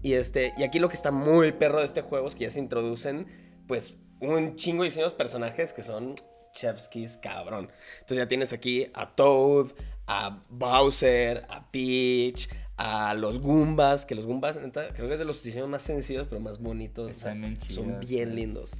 [0.00, 2.50] Y, este, y aquí lo que está muy perro de este juego es que ya
[2.50, 3.26] se introducen,
[3.66, 6.14] pues, un chingo de diseños personajes que son
[6.52, 7.68] chefskis, cabrón.
[8.00, 9.68] Entonces ya tienes aquí a Toad,
[10.06, 15.42] a Bowser, a Peach, a los Goombas, que los Goombas, creo que es de los
[15.42, 17.10] diseños más sencillos, pero más bonitos.
[17.10, 18.34] Están bien Son chidos, bien sí.
[18.36, 18.76] lindos.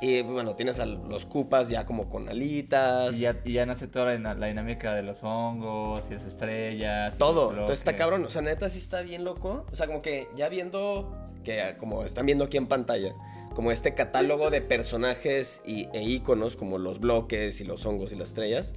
[0.00, 3.16] Y bueno, tienes a los Koopas ya como con alitas.
[3.16, 7.16] Y ya, y ya nace toda la, dinámica de los hongos y las estrellas.
[7.16, 7.50] y Todo.
[7.50, 8.24] Entonces está cabrón.
[8.24, 9.66] O sea, neta sí está bien loco.
[9.72, 13.12] O sea, como que ya viendo, que como están viendo aquí en pantalla,
[13.58, 18.14] como este catálogo de personajes y, e iconos, como los bloques y los hongos y
[18.14, 18.72] las estrellas.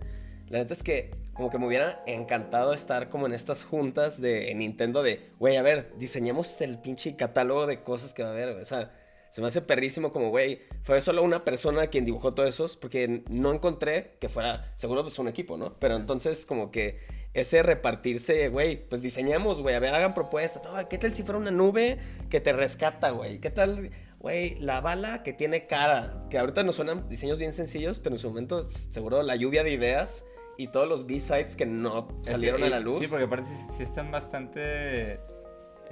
[0.49, 4.51] La neta es que como que me hubiera encantado estar como en estas juntas de
[4.55, 8.53] Nintendo de, güey, a ver, diseñemos el pinche catálogo de cosas que va a haber.
[8.53, 8.63] güey".
[8.63, 8.91] O sea,
[9.29, 13.21] se me hace perrísimo como, güey, fue solo una persona quien dibujó todos esos, porque
[13.29, 15.77] no encontré que fuera, seguro pues un equipo, ¿no?
[15.77, 16.97] Pero entonces como que
[17.35, 20.63] ese repartirse, güey, pues diseñamos, güey, a ver, hagan propuestas.
[20.63, 21.99] No, ¿qué tal si fuera una nube
[22.31, 23.39] que te rescata, güey?
[23.39, 23.91] ¿Qué tal,
[24.21, 26.25] güey, la bala que tiene cara?
[26.29, 29.71] Que ahorita nos suenan diseños bien sencillos, pero en su momento seguro la lluvia de
[29.71, 30.25] ideas
[30.57, 32.99] y todos los B-sides que no Es que, salieron a la luz.
[32.99, 35.19] Sí, porque aparte sí, sí están bastante.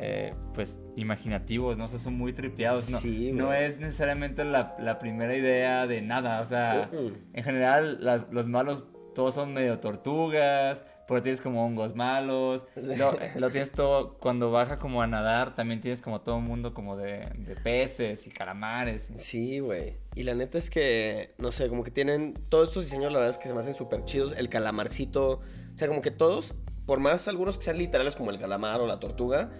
[0.02, 1.86] eh, pues imaginativos, ¿no?
[1.86, 2.90] O sea, son muy tripeados.
[2.90, 6.40] No, Sí, no es necesariamente la, la primera idea de nada.
[6.42, 6.90] O sea,
[7.34, 10.86] en general, las- los malos todos son medio tortugas.
[11.10, 12.66] Porque tienes como hongos malos.
[12.98, 16.74] Lo, lo tienes todo, cuando baja como a nadar, también tienes como todo un mundo
[16.74, 19.10] como de, de peces y calamares.
[19.10, 19.98] y- Sí, güey.
[20.16, 23.36] Y la neta es que, no sé, como que tienen todos estos diseños, la verdad
[23.36, 24.34] es que se me hacen súper chidos.
[24.38, 28.40] El calamarcito, o sea, como que todos, por más algunos que sean literales como el
[28.40, 29.52] calamar o la tortuga,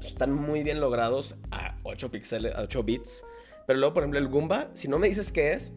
[0.00, 3.24] están muy bien logrados a 8 píxeles, a 8 bits.
[3.66, 5.72] Pero luego, por ejemplo, el Goomba, si no me dices qué es,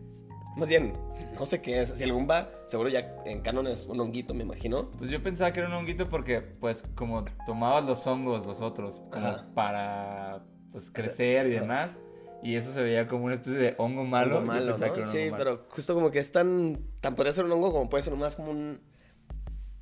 [0.56, 0.94] más bien,
[1.38, 1.90] no sé qué es.
[1.90, 4.90] Si el Goomba, seguro ya en canon es un honguito, me imagino.
[4.98, 9.02] Pues yo pensaba que era un honguito porque, pues, como tomabas los hongos, los otros,
[9.12, 9.46] como Ajá.
[9.54, 12.00] para, pues, crecer y demás.
[12.42, 14.36] Y eso se veía como una especie de hongo malo.
[14.36, 14.78] Yo malo, ¿no?
[14.78, 15.38] Sí, hongo malo.
[15.38, 18.36] pero justo como que es tan, tan podría ser un hongo como puede ser más
[18.36, 18.80] como un,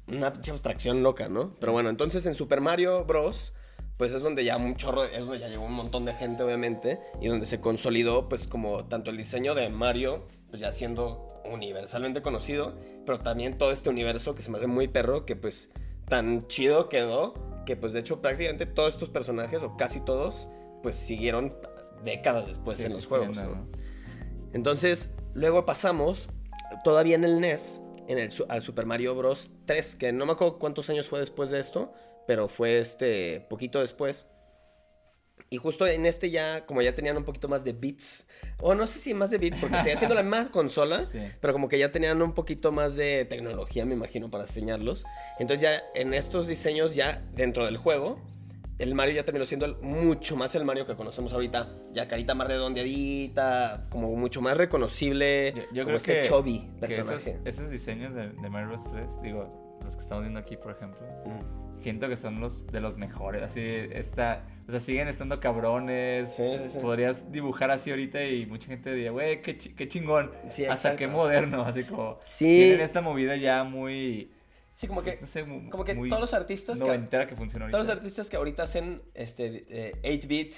[0.08, 1.52] una pinche abstracción loca, ¿no?
[1.60, 3.54] Pero bueno, entonces en Super Mario Bros.
[3.98, 7.00] Pues es donde ya un chorro, es donde ya llegó un montón de gente, obviamente,
[7.22, 12.22] y donde se consolidó, pues, como tanto el diseño de Mario, pues ya siendo universalmente
[12.22, 12.76] conocido,
[13.08, 15.72] pero también todo este universo que se me hace muy perro, que pues
[16.08, 17.34] tan chido quedó,
[17.66, 20.48] que pues de hecho prácticamente todos estos personajes, o casi todos,
[20.84, 21.56] pues siguieron
[22.06, 23.40] décadas después Sí, en los juegos.
[24.54, 26.30] Entonces, luego pasamos,
[26.84, 29.50] todavía en el NES, en el, al Super Mario Bros.
[29.66, 31.92] 3, que no me acuerdo cuántos años fue después de esto,
[32.28, 34.28] pero fue este poquito después.
[35.50, 38.26] Y justo en este ya, como ya tenían un poquito más de bits,
[38.60, 41.20] o no sé si más de bits, porque seguía siendo la misma consola, Sí.
[41.42, 45.06] pero como que ya tenían un poquito más de tecnología, me imagino, para diseñarlos.
[45.40, 48.20] Entonces ya en estos diseños, ya dentro del juego,
[48.80, 51.70] el Mario ya terminó siendo el- mucho más el Mario que conocemos ahorita.
[51.92, 55.54] Ya carita más redondeadita, como mucho más reconocible.
[55.56, 57.40] Yo, yo como creo este que, chubby que esos, personaje.
[57.46, 61.00] esos diseños de, de Mario Bros 3, digo, los que estamos viendo aquí, por ejemplo,
[61.26, 61.76] Mm.
[61.78, 63.42] siento que son los de los mejores.
[63.44, 66.34] Así, está, o sea, siguen estando cabrones.
[66.34, 66.80] Sí, sí, sí.
[66.80, 70.32] Podrías dibujar así ahorita y mucha gente diría, güey, qué, chi- qué chingón.
[70.70, 72.18] Hasta qué moderno, así como.
[72.22, 72.46] Sí.
[72.46, 74.32] Tienen esta movida ya muy.
[74.76, 77.36] Sí, como que, no sé, mu- como que muy todos los artistas que, noventera que
[77.36, 77.78] funciona ahorita.
[77.78, 80.56] todos los artistas que ahorita hacen este eh, 8-bit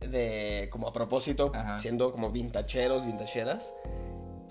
[0.00, 1.78] de como a propósito, Ajá.
[1.78, 3.72] siendo como vintacheros, vintacheras.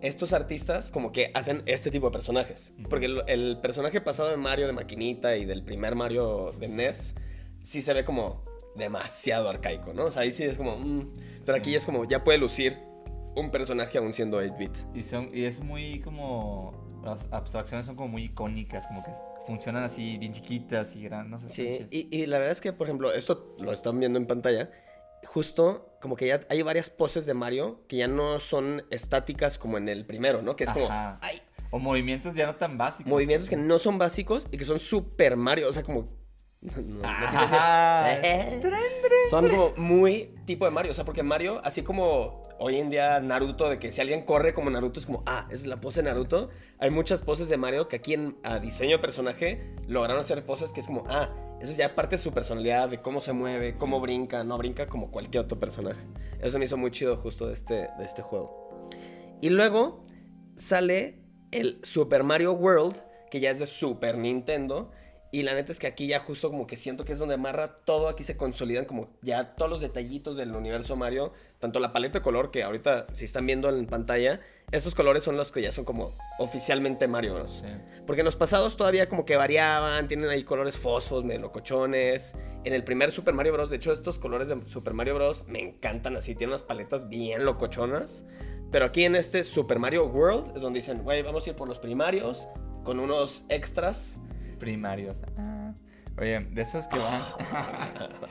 [0.04, 2.74] Estos artistas como que hacen este tipo de personajes.
[2.90, 7.16] Porque el, el personaje pasado de Mario de maquinita y del primer Mario de NES
[7.64, 8.44] sí se ve como
[8.76, 10.06] demasiado arcaico, ¿no?
[10.06, 10.78] O sea, ahí sí es como...
[10.78, 11.14] mm,
[11.46, 11.60] pero Sí.
[11.60, 12.78] aquí ya es como, ya puede lucir
[13.36, 14.76] un personaje aún siendo 8-bit.
[14.94, 16.84] Y, son, y es muy como.
[17.04, 19.12] Las abstracciones son como muy icónicas, como que
[19.46, 21.32] funcionan así bien chiquitas y grandes.
[21.32, 24.18] No sé, Sí, y, y la verdad es que, por ejemplo, esto lo están viendo
[24.20, 24.70] en pantalla.
[25.26, 29.78] Justo como que ya hay varias poses de Mario que ya no son estáticas como
[29.78, 30.56] en el primero, ¿no?
[30.56, 30.90] Que es como
[31.72, 33.10] O movimientos ya no tan básicos.
[33.10, 35.70] movimientos que no son básicos y que son super Mario.
[35.70, 36.08] O sea, como.
[36.64, 38.12] No, no quise decir- Ajá.
[39.30, 40.92] Son como muy tipo de Mario.
[40.92, 44.54] O sea, porque Mario, así como hoy en día Naruto, de que si alguien corre
[44.54, 46.50] como Naruto es como, ah, es la pose de Naruto.
[46.80, 50.72] Hay muchas poses de Mario que aquí en a diseño de personaje lograron hacer poses
[50.72, 54.00] que es como, ah, eso ya parte de su personalidad, de cómo se mueve, cómo
[54.02, 56.02] brinca, no brinca como cualquier otro personaje.
[56.42, 58.88] Eso me hizo muy chido justo de este, de este juego.
[59.42, 60.06] Y luego
[60.56, 61.20] sale
[61.52, 62.96] el Super Mario World,
[63.32, 64.92] que ya es de Super Nintendo.
[65.34, 67.68] Y la neta es que aquí ya justo como que siento que es donde amarra
[67.68, 72.20] todo, aquí se consolidan como ya todos los detallitos del universo Mario, tanto la paleta
[72.20, 74.42] de color que ahorita si están viendo en pantalla,
[74.72, 77.64] estos colores son los que ya son como oficialmente Mario Bros.
[77.66, 77.68] Sí.
[78.06, 82.36] Porque en los pasados todavía como que variaban, tienen ahí colores fosfos, medio locochones.
[82.64, 83.72] En el primer Super Mario Bros.
[83.72, 85.46] De hecho, estos colores de Super Mario Bros.
[85.48, 88.24] me encantan así, tienen unas paletas bien locochonas.
[88.72, 91.68] Pero aquí en este Super Mario World es donde dicen, güey, vamos a ir por
[91.68, 92.48] los primarios
[92.84, 94.18] con unos extras.
[94.64, 95.22] Primarios.
[95.38, 95.74] Ah.
[96.18, 97.22] Oye, de esos que van.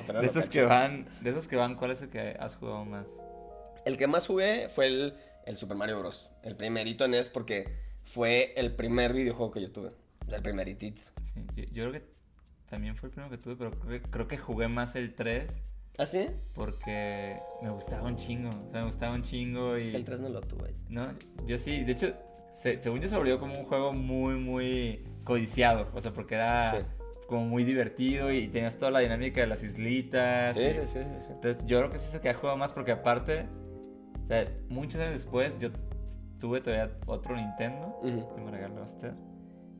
[0.21, 1.07] De esos que van.
[1.21, 3.07] De esos que van, ¿cuál es el que has jugado más?
[3.85, 5.15] El que más jugué fue el,
[5.47, 6.31] el Super Mario Bros.
[6.43, 7.67] El primerito en NES porque
[8.05, 9.89] fue el primer videojuego que yo tuve.
[10.29, 11.03] El primeritito.
[11.23, 12.13] Sí, yo, yo creo que
[12.71, 15.63] también fue el primero que tuve, pero creo que, creo que jugué más el 3
[15.99, 16.27] ¿Ah, sí?
[16.55, 18.49] porque me gustaba un chingo.
[18.49, 19.95] O sea, me gustaba un chingo y.
[19.95, 20.73] El 3 no lo tuve.
[20.89, 21.09] No,
[21.45, 22.15] yo sí, de hecho,
[22.55, 25.87] se- según yo se volvió como un juego muy, muy codiciado.
[25.95, 26.87] O sea, porque era Sí.
[27.27, 30.57] como muy divertido y tenías toda la dinámica de las islitas.
[30.57, 31.27] Sí, y- sí, sí, sí, sí.
[31.33, 33.47] Entonces, yo creo que ese es el que ha jugado más porque aparte,
[34.23, 35.71] o sea, muchos años después yo
[36.39, 38.35] tuve todavía otro Nintendo Ujú.
[38.35, 39.13] que me regaló usted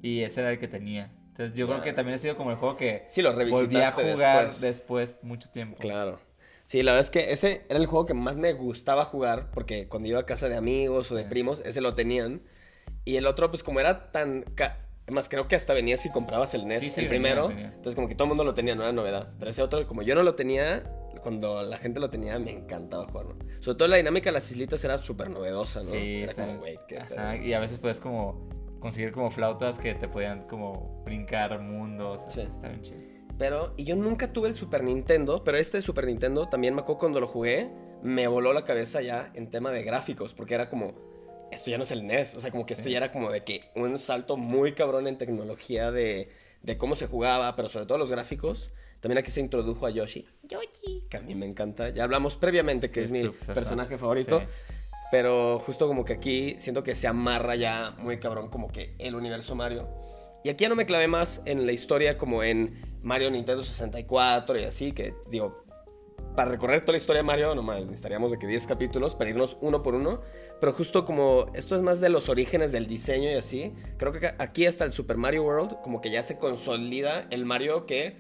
[0.01, 1.13] y ese era el que tenía.
[1.29, 1.73] Entonces, yo Ya.
[1.75, 4.61] creo que también ha sido como el juego que Sí, lo volví a jugar después.
[4.61, 5.21] después.
[5.23, 5.79] mucho tiempo.
[5.79, 6.19] Claro.
[6.67, 9.89] Sí, la verdad es que ese era el juego que más me gustaba jugar porque
[9.89, 11.29] cuando iba a casa de amigos o de Sí.
[11.29, 12.43] primos, ese lo tenían.
[13.05, 14.45] Y el otro, pues como era tan...
[15.05, 17.49] Además, creo que hasta venía si comprabas el NES, Sí, sí, el venía, primero.
[17.49, 17.65] venía.
[17.67, 19.29] Entonces, como que todo el mundo lo tenía, no era novedad.
[19.39, 20.85] Pero ese otro, como yo no lo tenía,
[21.23, 23.37] cuando la gente lo tenía, me encantaba jugarlo.
[23.61, 25.91] Sobre todo la dinámica de las islitas era súper novedosa, ¿no?
[25.91, 28.49] Sí, era como, güey, qué ajá, y a veces puedes como
[28.81, 32.21] conseguir como flautas que te podían como brincar mundos.
[32.31, 32.41] Sí.
[32.41, 32.99] Está bien chido.
[33.39, 36.99] Pero, y yo nunca tuve el Super Nintendo, pero este Super Nintendo también me acuerdo
[37.01, 37.71] cuando lo jugué,
[38.03, 40.95] me voló la cabeza ya en tema de gráficos, porque era como,
[41.53, 43.45] esto ya no es el NES, o sea, como que esto ya era como de
[43.45, 46.31] que un salto muy cabrón en tecnología de,
[46.63, 48.71] de cómo se jugaba, pero sobre todo los gráficos.
[49.01, 50.27] También aquí se introdujo a Yoshi.
[50.45, 51.91] Yoshi, que a mí me encanta.
[51.91, 54.39] Ya hablamos previamente que es, mi personaje favorito.
[54.39, 54.47] Sí.
[55.11, 59.15] Pero justo como que aquí siento que se amarra ya muy cabrón como que el
[59.15, 59.89] universo Mario.
[60.45, 64.59] Y aquí ya no me clavé más en la historia como en Mario Nintendo 64
[64.59, 65.65] y así, que digo,
[66.35, 69.57] para recorrer toda la historia de Mario nomás necesitaríamos de que 10 capítulos para irnos
[69.61, 70.21] uno por uno.
[70.61, 74.33] Pero justo como esto es más de los orígenes del diseño y así, creo que
[74.39, 78.17] aquí hasta el Super Mario World como que ya se consolida el Mario que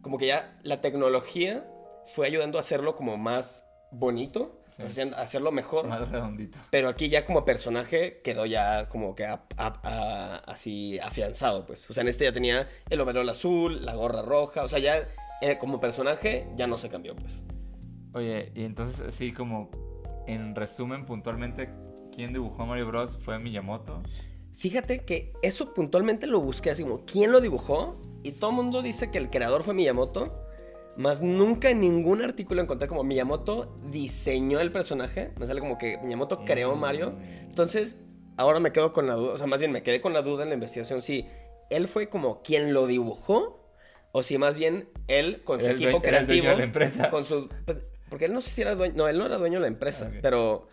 [0.00, 1.64] como que ya la tecnología
[2.06, 5.02] fue ayudando a hacerlo como más bonito, Sí.
[5.16, 5.86] hacerlo mejor.
[5.86, 6.58] Más redondito.
[6.70, 11.88] Pero aquí ya como personaje quedó ya como que a- a- a- así afianzado, pues.
[11.90, 14.62] O sea, en este ya tenía el overol azul, la gorra roja.
[14.62, 15.06] O sea, ya
[15.42, 17.44] eh, como personaje ya no se cambió, pues.
[18.14, 19.70] Oye, y entonces así como
[20.26, 21.68] en resumen puntualmente,
[22.14, 23.18] ¿quién dibujó Mario Bros?
[23.18, 24.02] Fue Miyamoto.
[24.56, 28.00] Fíjate que eso puntualmente lo busqué así como, ¿quién lo dibujó?
[28.22, 30.46] Y todo el mundo dice que el creador fue Miyamoto.
[30.96, 35.32] Más nunca en ningún artículo encontré como Miyamoto diseñó el personaje.
[35.40, 36.78] Me sale como que Miyamoto creó Mm.
[36.80, 37.14] Mario.
[37.44, 37.98] Entonces,
[38.36, 40.42] ahora me quedo con la duda, o sea, más bien me quedé con la duda
[40.44, 41.26] en la investigación si
[41.70, 43.61] él fue como quien lo dibujó
[44.12, 47.08] o si más bien él con su el equipo dueño creativo de la empresa.
[47.10, 49.54] con su pues, porque él no sé si era dueño, no, él no era dueño
[49.58, 50.68] de la empresa, pero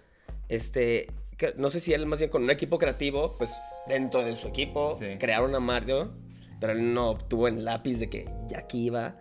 [0.50, 3.54] este que- no sé si él más bien con un equipo creativo, pues
[3.88, 5.06] dentro de su equipo Sí.
[5.20, 6.12] crearon a Mario,
[6.60, 9.16] pero él no obtuvo el lápiz de que ya aquí iba.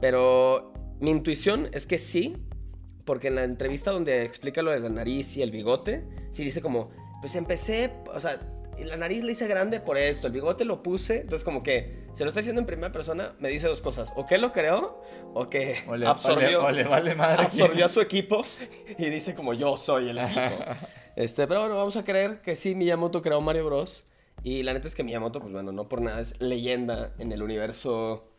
[0.00, 2.36] Pero mi intuición es que sí,
[3.06, 6.60] porque en la entrevista donde explica lo de la nariz y el bigote, sí dice
[6.60, 6.90] como,
[7.22, 8.38] pues empecé, o sea,
[8.82, 12.24] la nariz la hice grande por esto, el bigote lo puse, entonces como que se
[12.24, 15.00] lo está diciendo en primera persona, me dice dos cosas, o que lo creó,
[15.32, 17.44] o que O le, absorbió, o le- o le vale madre.
[17.44, 18.44] absorbió a su equipo
[18.98, 20.40] y dice como yo soy el equipo.
[21.16, 24.02] Este, pero bueno, vamos a creer que sí, Miyamoto creó Mario Bros.
[24.42, 27.40] Y la neta es que Miyamoto, pues bueno, no por nada es leyenda en el
[27.40, 28.32] universo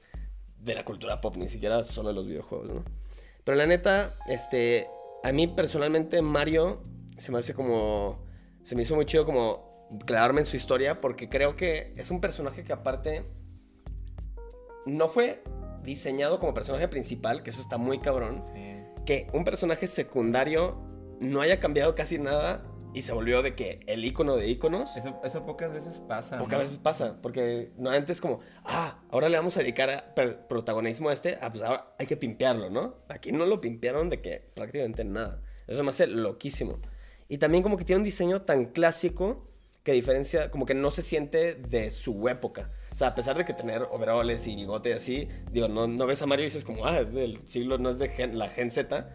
[0.60, 2.84] de la cultura pop, ni siquiera solo de los videojuegos, ¿no?
[3.46, 4.88] Pero la neta, este,
[5.24, 6.82] a mí personalmente Mario
[7.18, 8.26] se me hace como,
[8.64, 9.75] se me hizo muy chido como
[10.06, 13.24] clavarme en su historia porque creo que es un personaje que aparte
[14.86, 15.44] no fue
[15.84, 19.04] diseñado como personaje principal, que eso está muy cabrón Sí.
[19.06, 20.82] que un personaje secundario
[21.22, 24.96] no haya cambiado casi nada y se volvió de que el icono de iconos.
[24.96, 26.38] Eso, eso pocas veces pasa.
[26.38, 26.60] Pocas ¿no?
[26.60, 30.16] veces pasa, porque normalmente es como, ah, ahora le vamos a dedicar a
[30.48, 32.96] protagonismo a este, ah, pues ahora hay que pimpearlo, ¿no?
[33.10, 35.42] Aquí no lo pimpearon de que prácticamente nada.
[35.68, 36.80] Eso me hace loquísimo.
[37.28, 39.46] Y también como que tiene un diseño tan clásico
[39.86, 42.70] que diferencia, como que no se siente de su época.
[42.92, 46.06] O sea, a pesar de que tener overoles y bigote y así, digo, no, no
[46.08, 48.50] ves a Mario y dices como, ah, es del siglo, no es de gen- la
[48.50, 49.08] Gen Z.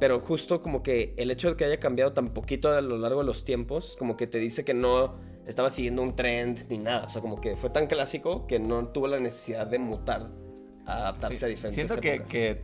[0.00, 3.20] Pero justo como que el hecho de que haya cambiado tan poquito a lo largo
[3.20, 5.14] de los tiempos, como que te dice que no
[5.46, 7.06] estaba siguiendo un trend ni nada.
[7.06, 10.28] O sea, como que fue tan clásico que no tuvo la necesidad de mutar,
[10.86, 12.30] a adaptarse Sí, a diferentes Siento que, épocas.
[12.30, 12.62] que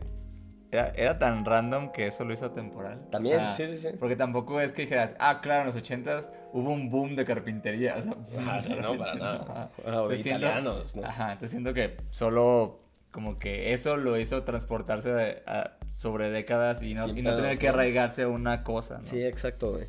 [0.73, 3.07] era, era tan random que eso lo hizo temporal.
[3.11, 3.95] También, O sea, sí, sí, sí.
[3.99, 7.95] Porque tampoco es que dijeras, ah, claro, en los ochentas hubo un boom de carpintería.
[7.97, 8.13] O sea,
[8.47, 9.71] Ah, sí, no, para nada.
[9.85, 10.01] Ajá.
[10.01, 10.61] O siento-
[10.95, 11.05] ¿no?
[11.05, 12.79] Ajá, entonces siento que solo
[13.11, 17.35] como que eso lo hizo transportarse de- a- sobre décadas y no, Sin y no
[17.35, 19.05] tener que arraigarse a una cosa, ¿no?
[19.05, 19.85] Sí, exacto, güey.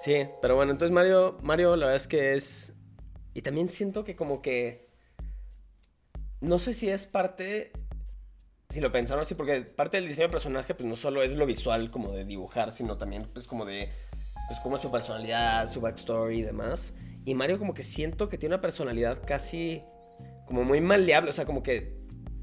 [0.00, 2.72] Sí, pero bueno, entonces Mario, Mario la verdad es que es...
[3.34, 4.88] Y también siento que como que...
[6.40, 7.72] No sé si es parte...
[8.74, 11.46] Si lo pensaron así, porque parte del diseño de personaje pues no solo es lo
[11.46, 13.88] visual como de dibujar, sino también pues como de...
[14.48, 16.92] Pues como su personalidad, su backstory y demás.
[17.24, 19.84] Y Mario como que siento que tiene una personalidad casi...
[20.46, 21.94] Como muy maleable, o sea, como que...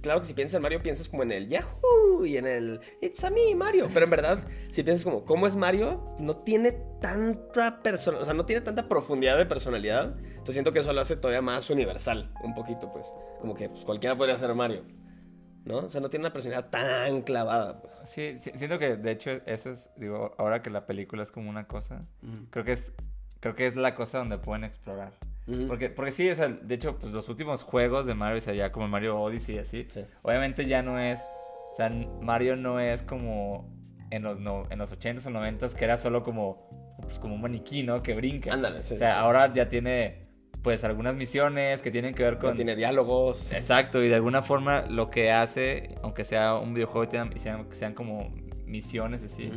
[0.01, 3.25] Claro que si piensas en Mario piensas como en el Yahoo y en el It's
[3.25, 4.41] a me Mario, pero en verdad
[4.71, 8.87] si piensas como cómo es Mario, no tiene tanta personalidad, o sea, no tiene tanta
[8.87, 10.17] profundidad de personalidad.
[10.17, 13.13] Entonces siento que eso lo hace todavía más universal, un poquito, pues.
[13.41, 14.85] Como que pues, cualquiera podría ser Mario,
[15.65, 15.77] ¿no?
[15.77, 17.93] O sea, no tiene una personalidad tan clavada, pues.
[18.05, 21.49] Sí, sí, siento que de hecho eso es, digo, ahora que la película es como
[21.49, 22.03] una cosa,
[22.49, 22.93] creo que es,
[23.39, 25.13] creo que es la cosa donde pueden explorar.
[25.67, 28.53] Porque, porque sí, o sea, de hecho, pues los últimos juegos de Mario, o sea,
[28.53, 30.05] ya como Mario Odyssey y así, Sí.
[30.21, 31.19] obviamente ya no es,
[31.71, 33.67] o sea, Mario no es como
[34.11, 37.41] en los, no, en los 80s o 90s, que era solo como, pues como un
[37.41, 38.01] maniquí, ¿no?
[38.01, 38.53] Que brinca.
[38.53, 39.19] Ándale, sí, O sea, sí.
[39.19, 40.21] ahora ya tiene,
[40.61, 42.55] pues, algunas misiones que tienen que ver No con...
[42.55, 43.51] tiene diálogos.
[43.51, 48.29] Exacto, y de alguna forma lo que hace, aunque sea un videojuego y sean, como
[48.65, 49.51] misiones así,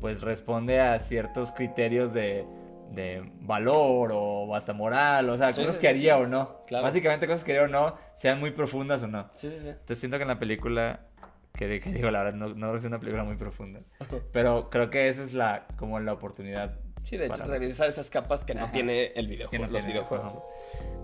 [0.00, 2.46] pues responde a ciertos criterios de,
[2.92, 6.22] de valor o hasta moral, o sea, Sí, cosas sí, que haría sí.
[6.22, 6.64] o no.
[6.66, 6.84] Claro.
[6.84, 9.28] Básicamente cosas que haría o no, sean muy profundas o no.
[9.34, 9.68] Sí, sí, sí.
[9.68, 11.00] Entonces siento que en la película,
[11.52, 13.80] que, que digo la verdad, no, no creo que sea una película muy profunda,
[14.32, 16.78] pero creo que esa es la, como la oportunidad.
[17.04, 18.72] Sí, de hecho, para- revisar esas capas que no Ajá.
[18.72, 20.32] tiene el videojuego, no los tiene, videojuegos.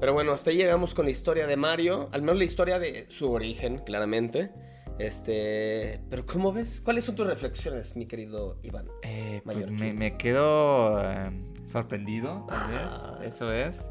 [0.01, 3.07] Pero bueno, hasta ahí llegamos con la historia de Mario, al menos la historia de
[3.11, 4.51] su origen, claramente.
[4.99, 6.81] Este, pero ¿cómo ves?
[6.85, 8.87] ¿Cuáles son tus reflexiones, mi querido Iván?
[9.03, 11.31] Eh, pues me, me quedo eh,
[11.65, 13.19] sorprendido, tal vez, Ah.
[13.25, 13.91] eso es.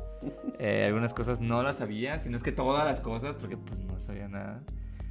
[0.60, 4.00] Eh, algunas cosas no las sabía, sino es que todas las cosas, porque pues no
[4.00, 4.62] sabía nada.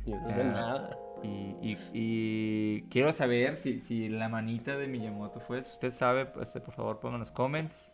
[0.06, 0.44] Yo no sé Ah.
[0.44, 0.98] nada.
[1.22, 5.62] Y, y- y quiero saber si, si la manita de Miyamoto fue.
[5.62, 7.92] Si usted sabe, pues, por favor pongan en los comments.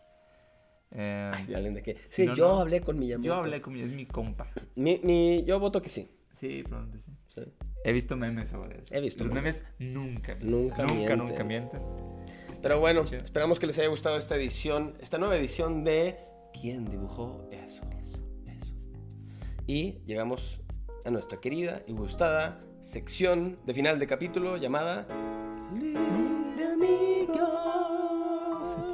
[0.91, 1.95] Eh, hablen de qué.
[2.05, 2.59] Si Sí, no, yo no.
[2.59, 3.25] hablé con Miyamoto.
[3.27, 4.47] yo hablé con mi, es mi compa.
[4.75, 6.07] Mi, mi- yo voto que sí.
[6.33, 7.11] Sí, probablemente sí.
[7.27, 7.41] Sí.
[7.83, 8.93] He visto memes sobre eso.
[8.93, 9.65] He visto Los memes.
[9.79, 11.17] memes nunca, Nunca nunca, mienten.
[11.19, 11.81] nunca mienten.
[12.61, 16.17] Pero bueno, esperamos que les haya gustado esta edición, esta nueva edición de
[16.59, 17.83] ¿Quién dibujó eso?
[17.99, 18.73] Eso, eso.
[19.67, 20.61] Y llegamos
[21.03, 25.07] a nuestra querida y gustada sección de final de capítulo llamada
[25.73, 25.97] Link
[26.55, 27.39] de amigos.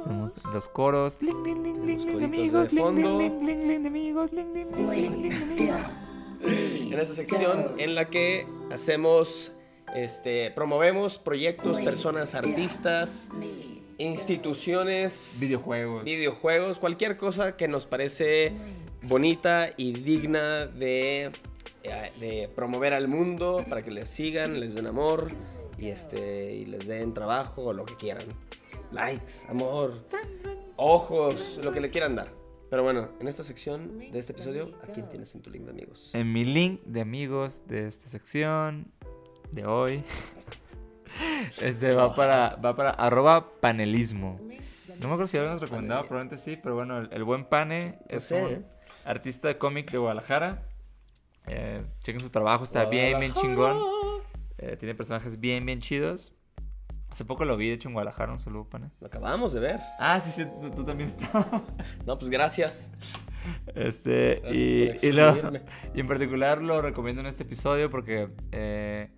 [0.04, 1.20] Tenemos los coros.
[1.20, 3.18] Amigos, de ling, fondo.
[3.18, 6.92] ling, ling, ling, ling, de amigos, ling, ling, ling, ling, ling, ling, ling.
[6.92, 9.52] En esta sección en la que hacemos,
[9.94, 13.28] este, promovemos proyectos, personas, artistas,
[13.98, 16.04] instituciones, Videojuegos.
[16.04, 18.54] videojuegos, cualquier cosa que nos parece
[19.02, 21.30] bonita y digna de,
[21.82, 25.30] de promover al mundo para que les sigan, les den amor
[25.78, 28.26] y, este, y les den trabajo o lo que quieran.
[28.92, 30.06] Likes, amor,
[30.76, 32.28] ojos, lo que le quieran dar.
[32.70, 35.72] Pero bueno, en esta sección de este episodio, ¿a quién tienes en tu link de
[35.72, 36.14] amigos?
[36.14, 38.92] En mi link de amigos de esta sección
[39.50, 40.02] de hoy.
[41.60, 44.40] Este va para, va para arroba panelismo.
[44.40, 48.16] No me acuerdo si habíamos recomendado, probablemente sí, pero bueno, el, el buen Pane No
[48.16, 48.62] es sé, un ¿eh?
[49.04, 50.62] artista de cómic de Guadalajara.
[51.46, 53.76] Eh, chequen su trabajo, está bien, bien chingón.
[54.58, 56.32] Eh, tiene personajes bien, bien chidos.
[57.10, 58.32] Hace poco lo vi, de hecho, en Guadalajara.
[58.32, 58.90] Un saludo, Pane.
[59.00, 59.80] Lo acabamos de ver.
[59.98, 61.30] Ah, sí, sí, tú, tú también estás.
[62.06, 62.90] No, pues gracias.
[63.74, 65.36] Este, Gracias y, lo-
[65.94, 69.10] y en particular lo recomiendo en este episodio porque eh,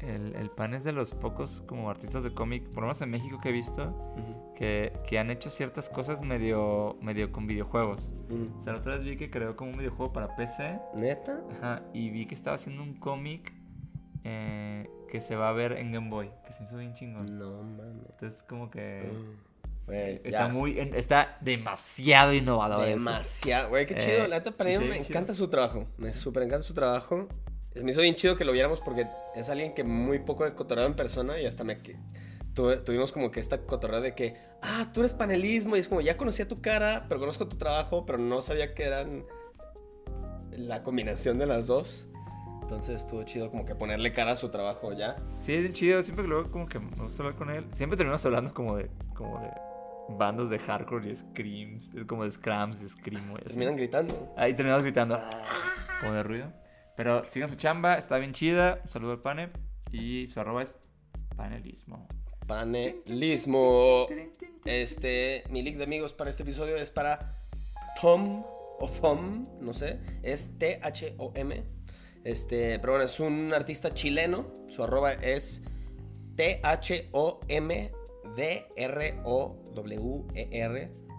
[0.00, 3.10] el, el pan es de los pocos como artistas de cómic, por lo menos en
[3.10, 3.94] México que he visto,
[4.54, 8.12] que, que han hecho ciertas cosas medio, medio con videojuegos.
[8.56, 11.40] O sea, la otra vez vi que creó como un videojuego para PC ¿Neta?
[11.52, 13.52] ajá, y vi que estaba haciendo un cómic
[14.24, 17.26] eh, que se va a ver en Game Boy, que se hizo bien chingón.
[17.38, 18.04] No mames.
[18.10, 19.10] Entonces como que...
[19.86, 20.48] Güey, Está ya.
[20.48, 22.86] muy, está demasiado innovador.
[22.86, 24.28] Demasiado, güey, qué Eh, chido.
[24.28, 25.08] La neta, para mí sí, me chido.
[25.08, 25.86] encanta su trabajo.
[25.98, 27.26] Me súper encanta su trabajo.
[27.74, 29.06] Me hizo bien chido que lo viéramos porque
[29.36, 31.76] es alguien que muy poco he cotorreado en persona y hasta me...
[32.54, 36.00] tuve- tuvimos como que esta cotorreo de que, ah, tú eres panelismo y es como,
[36.00, 39.24] ya conocía tu cara, pero conozco tu trabajo, pero no sabía que eran
[40.52, 42.06] la combinación de las dos.
[42.62, 45.16] Entonces estuvo chido como que ponerle cara a su trabajo ya.
[45.38, 46.02] Sí, es bien chido.
[46.02, 47.66] Siempre que luego como que me gusta hablar con él.
[47.72, 49.50] Siempre terminamos hablando como de, como de
[50.10, 51.90] bandas de hardcore y screams.
[52.06, 53.34] Como de scrams, de scream.
[53.34, 53.44] así.
[53.48, 54.32] Terminan gritando.
[54.36, 55.16] Ahí terminamos gritando.
[55.16, 55.30] "Ah",
[56.00, 56.52] Como de ruido.
[57.00, 58.80] Pero sigan su chamba, está bien chida.
[58.82, 59.48] Un saludo al pane.
[59.90, 60.76] Y su arroba es
[61.34, 62.06] panelismo.
[62.46, 64.06] Panelismo.
[64.66, 67.18] Este, mi link de amigos para este episodio es para
[68.02, 68.44] Tom
[68.78, 71.64] o Thom, no sé, es T-H-O-M.
[72.22, 74.52] Este, pero bueno, es un artista chileno.
[74.68, 75.62] Su arroba es
[76.36, 76.92] T-H-O-M-D-R-O-W-E-R.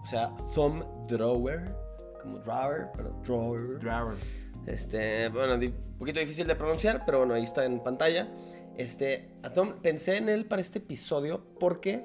[0.00, 1.74] O sea, Thumb Drawer.
[2.22, 3.80] Como drawer, pero drawer.
[3.80, 4.41] Drawer.
[4.66, 8.28] Este, bueno, un poquito difícil de pronunciar, pero bueno, ahí está en pantalla.
[8.76, 12.04] Este, Atom, pensé en él para este episodio porque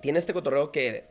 [0.00, 1.08] tiene este cotorreo que,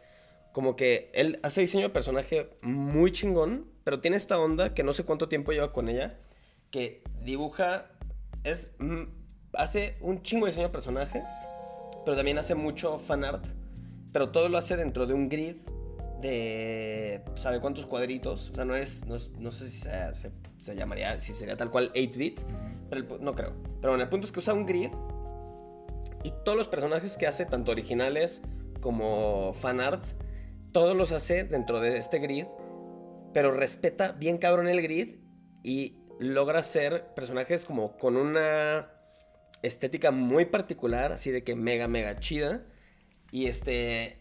[0.52, 4.94] como que él hace diseño de personaje muy chingón, pero tiene esta onda que no
[4.94, 6.18] sé cuánto tiempo lleva con ella,
[6.70, 7.88] que dibuja,
[8.44, 9.04] es, mm,
[9.54, 11.24] hace un chingo de diseño de personaje,
[12.06, 13.46] pero también hace mucho fan art,
[14.14, 15.58] pero todo lo hace dentro de un grid
[16.22, 20.76] de sabe cuántos cuadritos, o sea, no es, no, no sé si se, se- se
[20.76, 22.40] llamaría, si sería tal cual 8-bit,
[22.90, 23.54] pero el no creo.
[23.82, 24.92] Pero bueno, el punto es que usa un grid
[26.24, 28.42] y todos los personajes que hace, tanto originales
[28.80, 30.04] como fan art,
[30.72, 32.46] todos los hace dentro de este grid,
[33.34, 35.16] pero respeta bien cabrón el grid
[35.64, 38.90] y logra hacer personajes como con una
[39.64, 42.64] estética muy particular, así de que mega, mega chida.
[43.32, 44.21] Y este.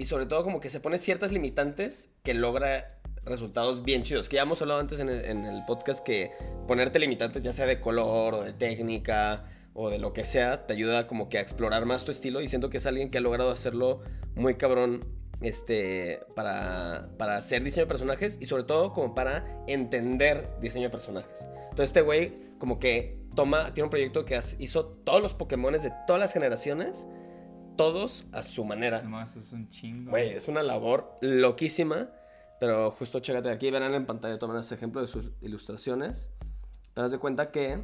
[0.00, 2.88] Y sobre todo, como que se pone ciertas limitantes que logra
[3.26, 4.30] resultados bien chidos.
[4.30, 6.30] Que ya hemos hablado antes en el, podcast que
[6.66, 9.44] ponerte limitantes, ya sea de color o de técnica
[9.74, 12.40] o de lo que sea, te ayuda como que a explorar más tu estilo.
[12.40, 14.00] Y siento que es alguien que ha logrado hacerlo
[14.36, 15.02] muy cabrón
[15.42, 20.90] este, para, para hacer diseño de personajes y sobre todo como para entender diseño de
[20.90, 21.44] personajes.
[21.64, 25.92] Entonces este güey como que toma, tiene un proyecto que hizo todos los Pokémones de
[26.06, 27.06] todas las generaciones,
[27.80, 28.98] todos a su manera.
[28.98, 30.10] Además, es un chingo.
[30.10, 32.10] Güey, es una labor loquísima,
[32.60, 36.30] pero justo chécate aquí, verán en pantalla, toman este ejemplo de sus ilustraciones.
[36.94, 37.82] Te das de cuenta que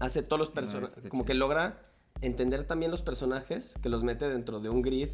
[0.00, 1.26] hace todos los No, personajes, está como chido.
[1.28, 1.80] que logra
[2.20, 5.08] entender también los personajes, que los mete dentro de un grid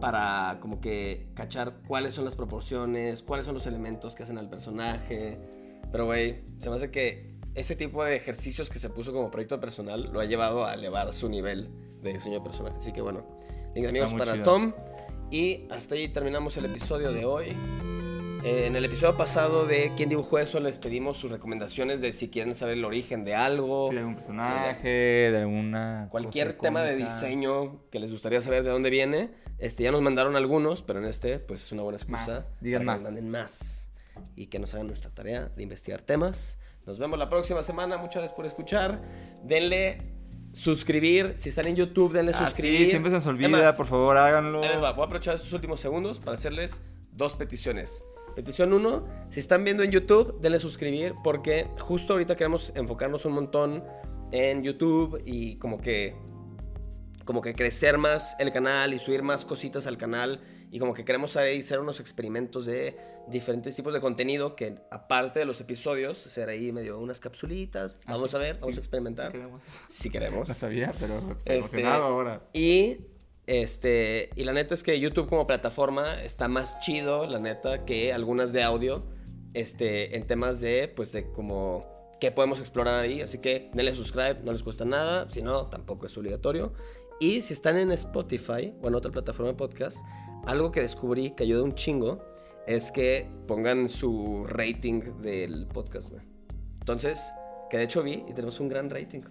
[0.00, 4.48] para como que cachar cuáles son las proporciones, cuáles son los elementos que hacen al
[4.50, 5.40] personaje.
[5.90, 9.60] Pero, güey, se me hace que ese tipo de ejercicios que se puso como proyecto
[9.60, 11.68] personal lo ha llevado a elevar su nivel
[12.02, 12.76] de diseño de personaje.
[12.78, 13.26] Así que, bueno,
[13.74, 14.44] links amigos para chido.
[14.44, 14.72] Tom.
[15.30, 17.56] Y hasta ahí terminamos el episodio de hoy.
[18.44, 20.58] Eh, en el episodio pasado de ¿Quién dibujó eso?
[20.58, 23.88] les pedimos sus recomendaciones de si quieren saber el origen de algo.
[23.88, 26.08] Sí, de algún personaje, de alguna.
[26.10, 30.34] Cualquier tema de diseño que les gustaría saber de dónde viene, este, ya nos mandaron
[30.34, 32.26] algunos, pero en este, pues es una buena excusa.
[32.26, 33.12] Más, digan para que más.
[33.12, 33.90] nos manden más.
[34.34, 36.58] Y que nos hagan nuestra tarea de investigar temas.
[36.86, 37.96] Nos vemos la próxima semana.
[37.96, 39.00] Muchas gracias por escuchar.
[39.44, 39.98] Denle
[40.52, 41.34] suscribir.
[41.36, 42.78] Si están en YouTube, denle Ah, suscribir.
[42.80, 44.60] sí, siempre se nos olvida, Además, por favor, háganlo.
[44.60, 48.02] Va, Voy a aprovechar estos últimos segundos para hacerles dos peticiones.
[48.34, 53.32] Petición 1, si están viendo en YouTube, denle suscribir porque justo ahorita queremos enfocarnos un
[53.34, 53.84] montón
[54.32, 56.16] en YouTube y como que
[57.26, 60.40] como que crecer más el canal y subir más cositas al canal
[60.72, 62.96] y como que queremos ahí hacer unos experimentos de
[63.28, 68.14] diferentes tipos de contenido que aparte de los episodios, hacer ahí medio unas capsulitas, Ah,
[68.14, 69.80] vamos sí, a ver, sí, vamos a sí, experimentar, sí queremos eso.
[69.88, 70.48] si queremos.
[70.48, 72.42] No sabía, pero estoy Este, emocionado ahora.
[72.52, 72.96] Y
[73.46, 78.12] este y la neta es que YouTube como plataforma está más chido, la neta, que
[78.12, 79.04] algunas de audio
[79.54, 81.80] este en temas de pues de como
[82.20, 86.06] qué podemos explorar ahí, así que denle subscribe, no les cuesta nada, si no tampoco
[86.06, 86.72] es obligatorio.
[87.20, 89.98] Y si están en Spotify o en otra plataforma de podcast,
[90.46, 92.20] algo que descubrí que ayuda un chingo
[92.66, 96.22] es que pongan su rating del podcast, güey.
[96.80, 97.32] Entonces,
[97.70, 99.22] que de hecho vi y tenemos un gran rating.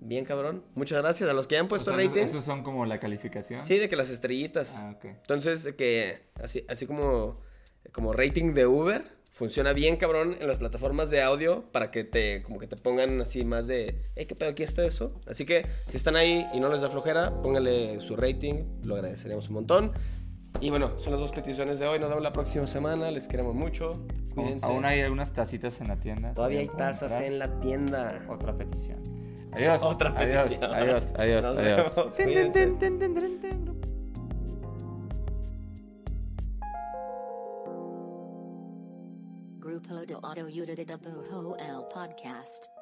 [0.00, 0.64] Bien, cabrón.
[0.74, 2.22] Muchas gracias a los que hayan puesto O sea, rating.
[2.22, 3.64] ¿Esos son como la calificación?
[3.64, 4.76] Sí, de que las estrellitas.
[4.76, 5.04] Ah, ok.
[5.04, 7.34] Entonces, que así, así como,
[7.92, 9.04] como rating de Uber,
[9.38, 13.20] funciona bien, cabrón, en las plataformas de audio para que te, como que te pongan
[13.20, 14.50] así más de, hey, ¿qué pedo?
[14.50, 15.20] Aquí está eso.
[15.26, 19.48] Así que, si están ahí y no les da flojera, pónganle su rating, lo agradeceríamos
[19.48, 19.92] un montón.
[20.60, 21.98] Y bueno, son las dos peticiones de hoy.
[21.98, 23.10] Nos vemos la próxima semana.
[23.10, 23.92] Les queremos mucho.
[24.34, 24.66] Cuídense.
[24.66, 26.34] Aún hay algunas tacitas en la tienda.
[26.34, 28.24] Todavía hay tazas en la tienda.
[28.28, 29.02] Otra petición.
[29.52, 29.82] Adiós.
[29.82, 30.74] Otra adiós, petición.
[30.74, 31.94] Adiós, adiós, adiós.
[39.58, 42.77] Grupo de Auto Unidad Bujo el Podcast.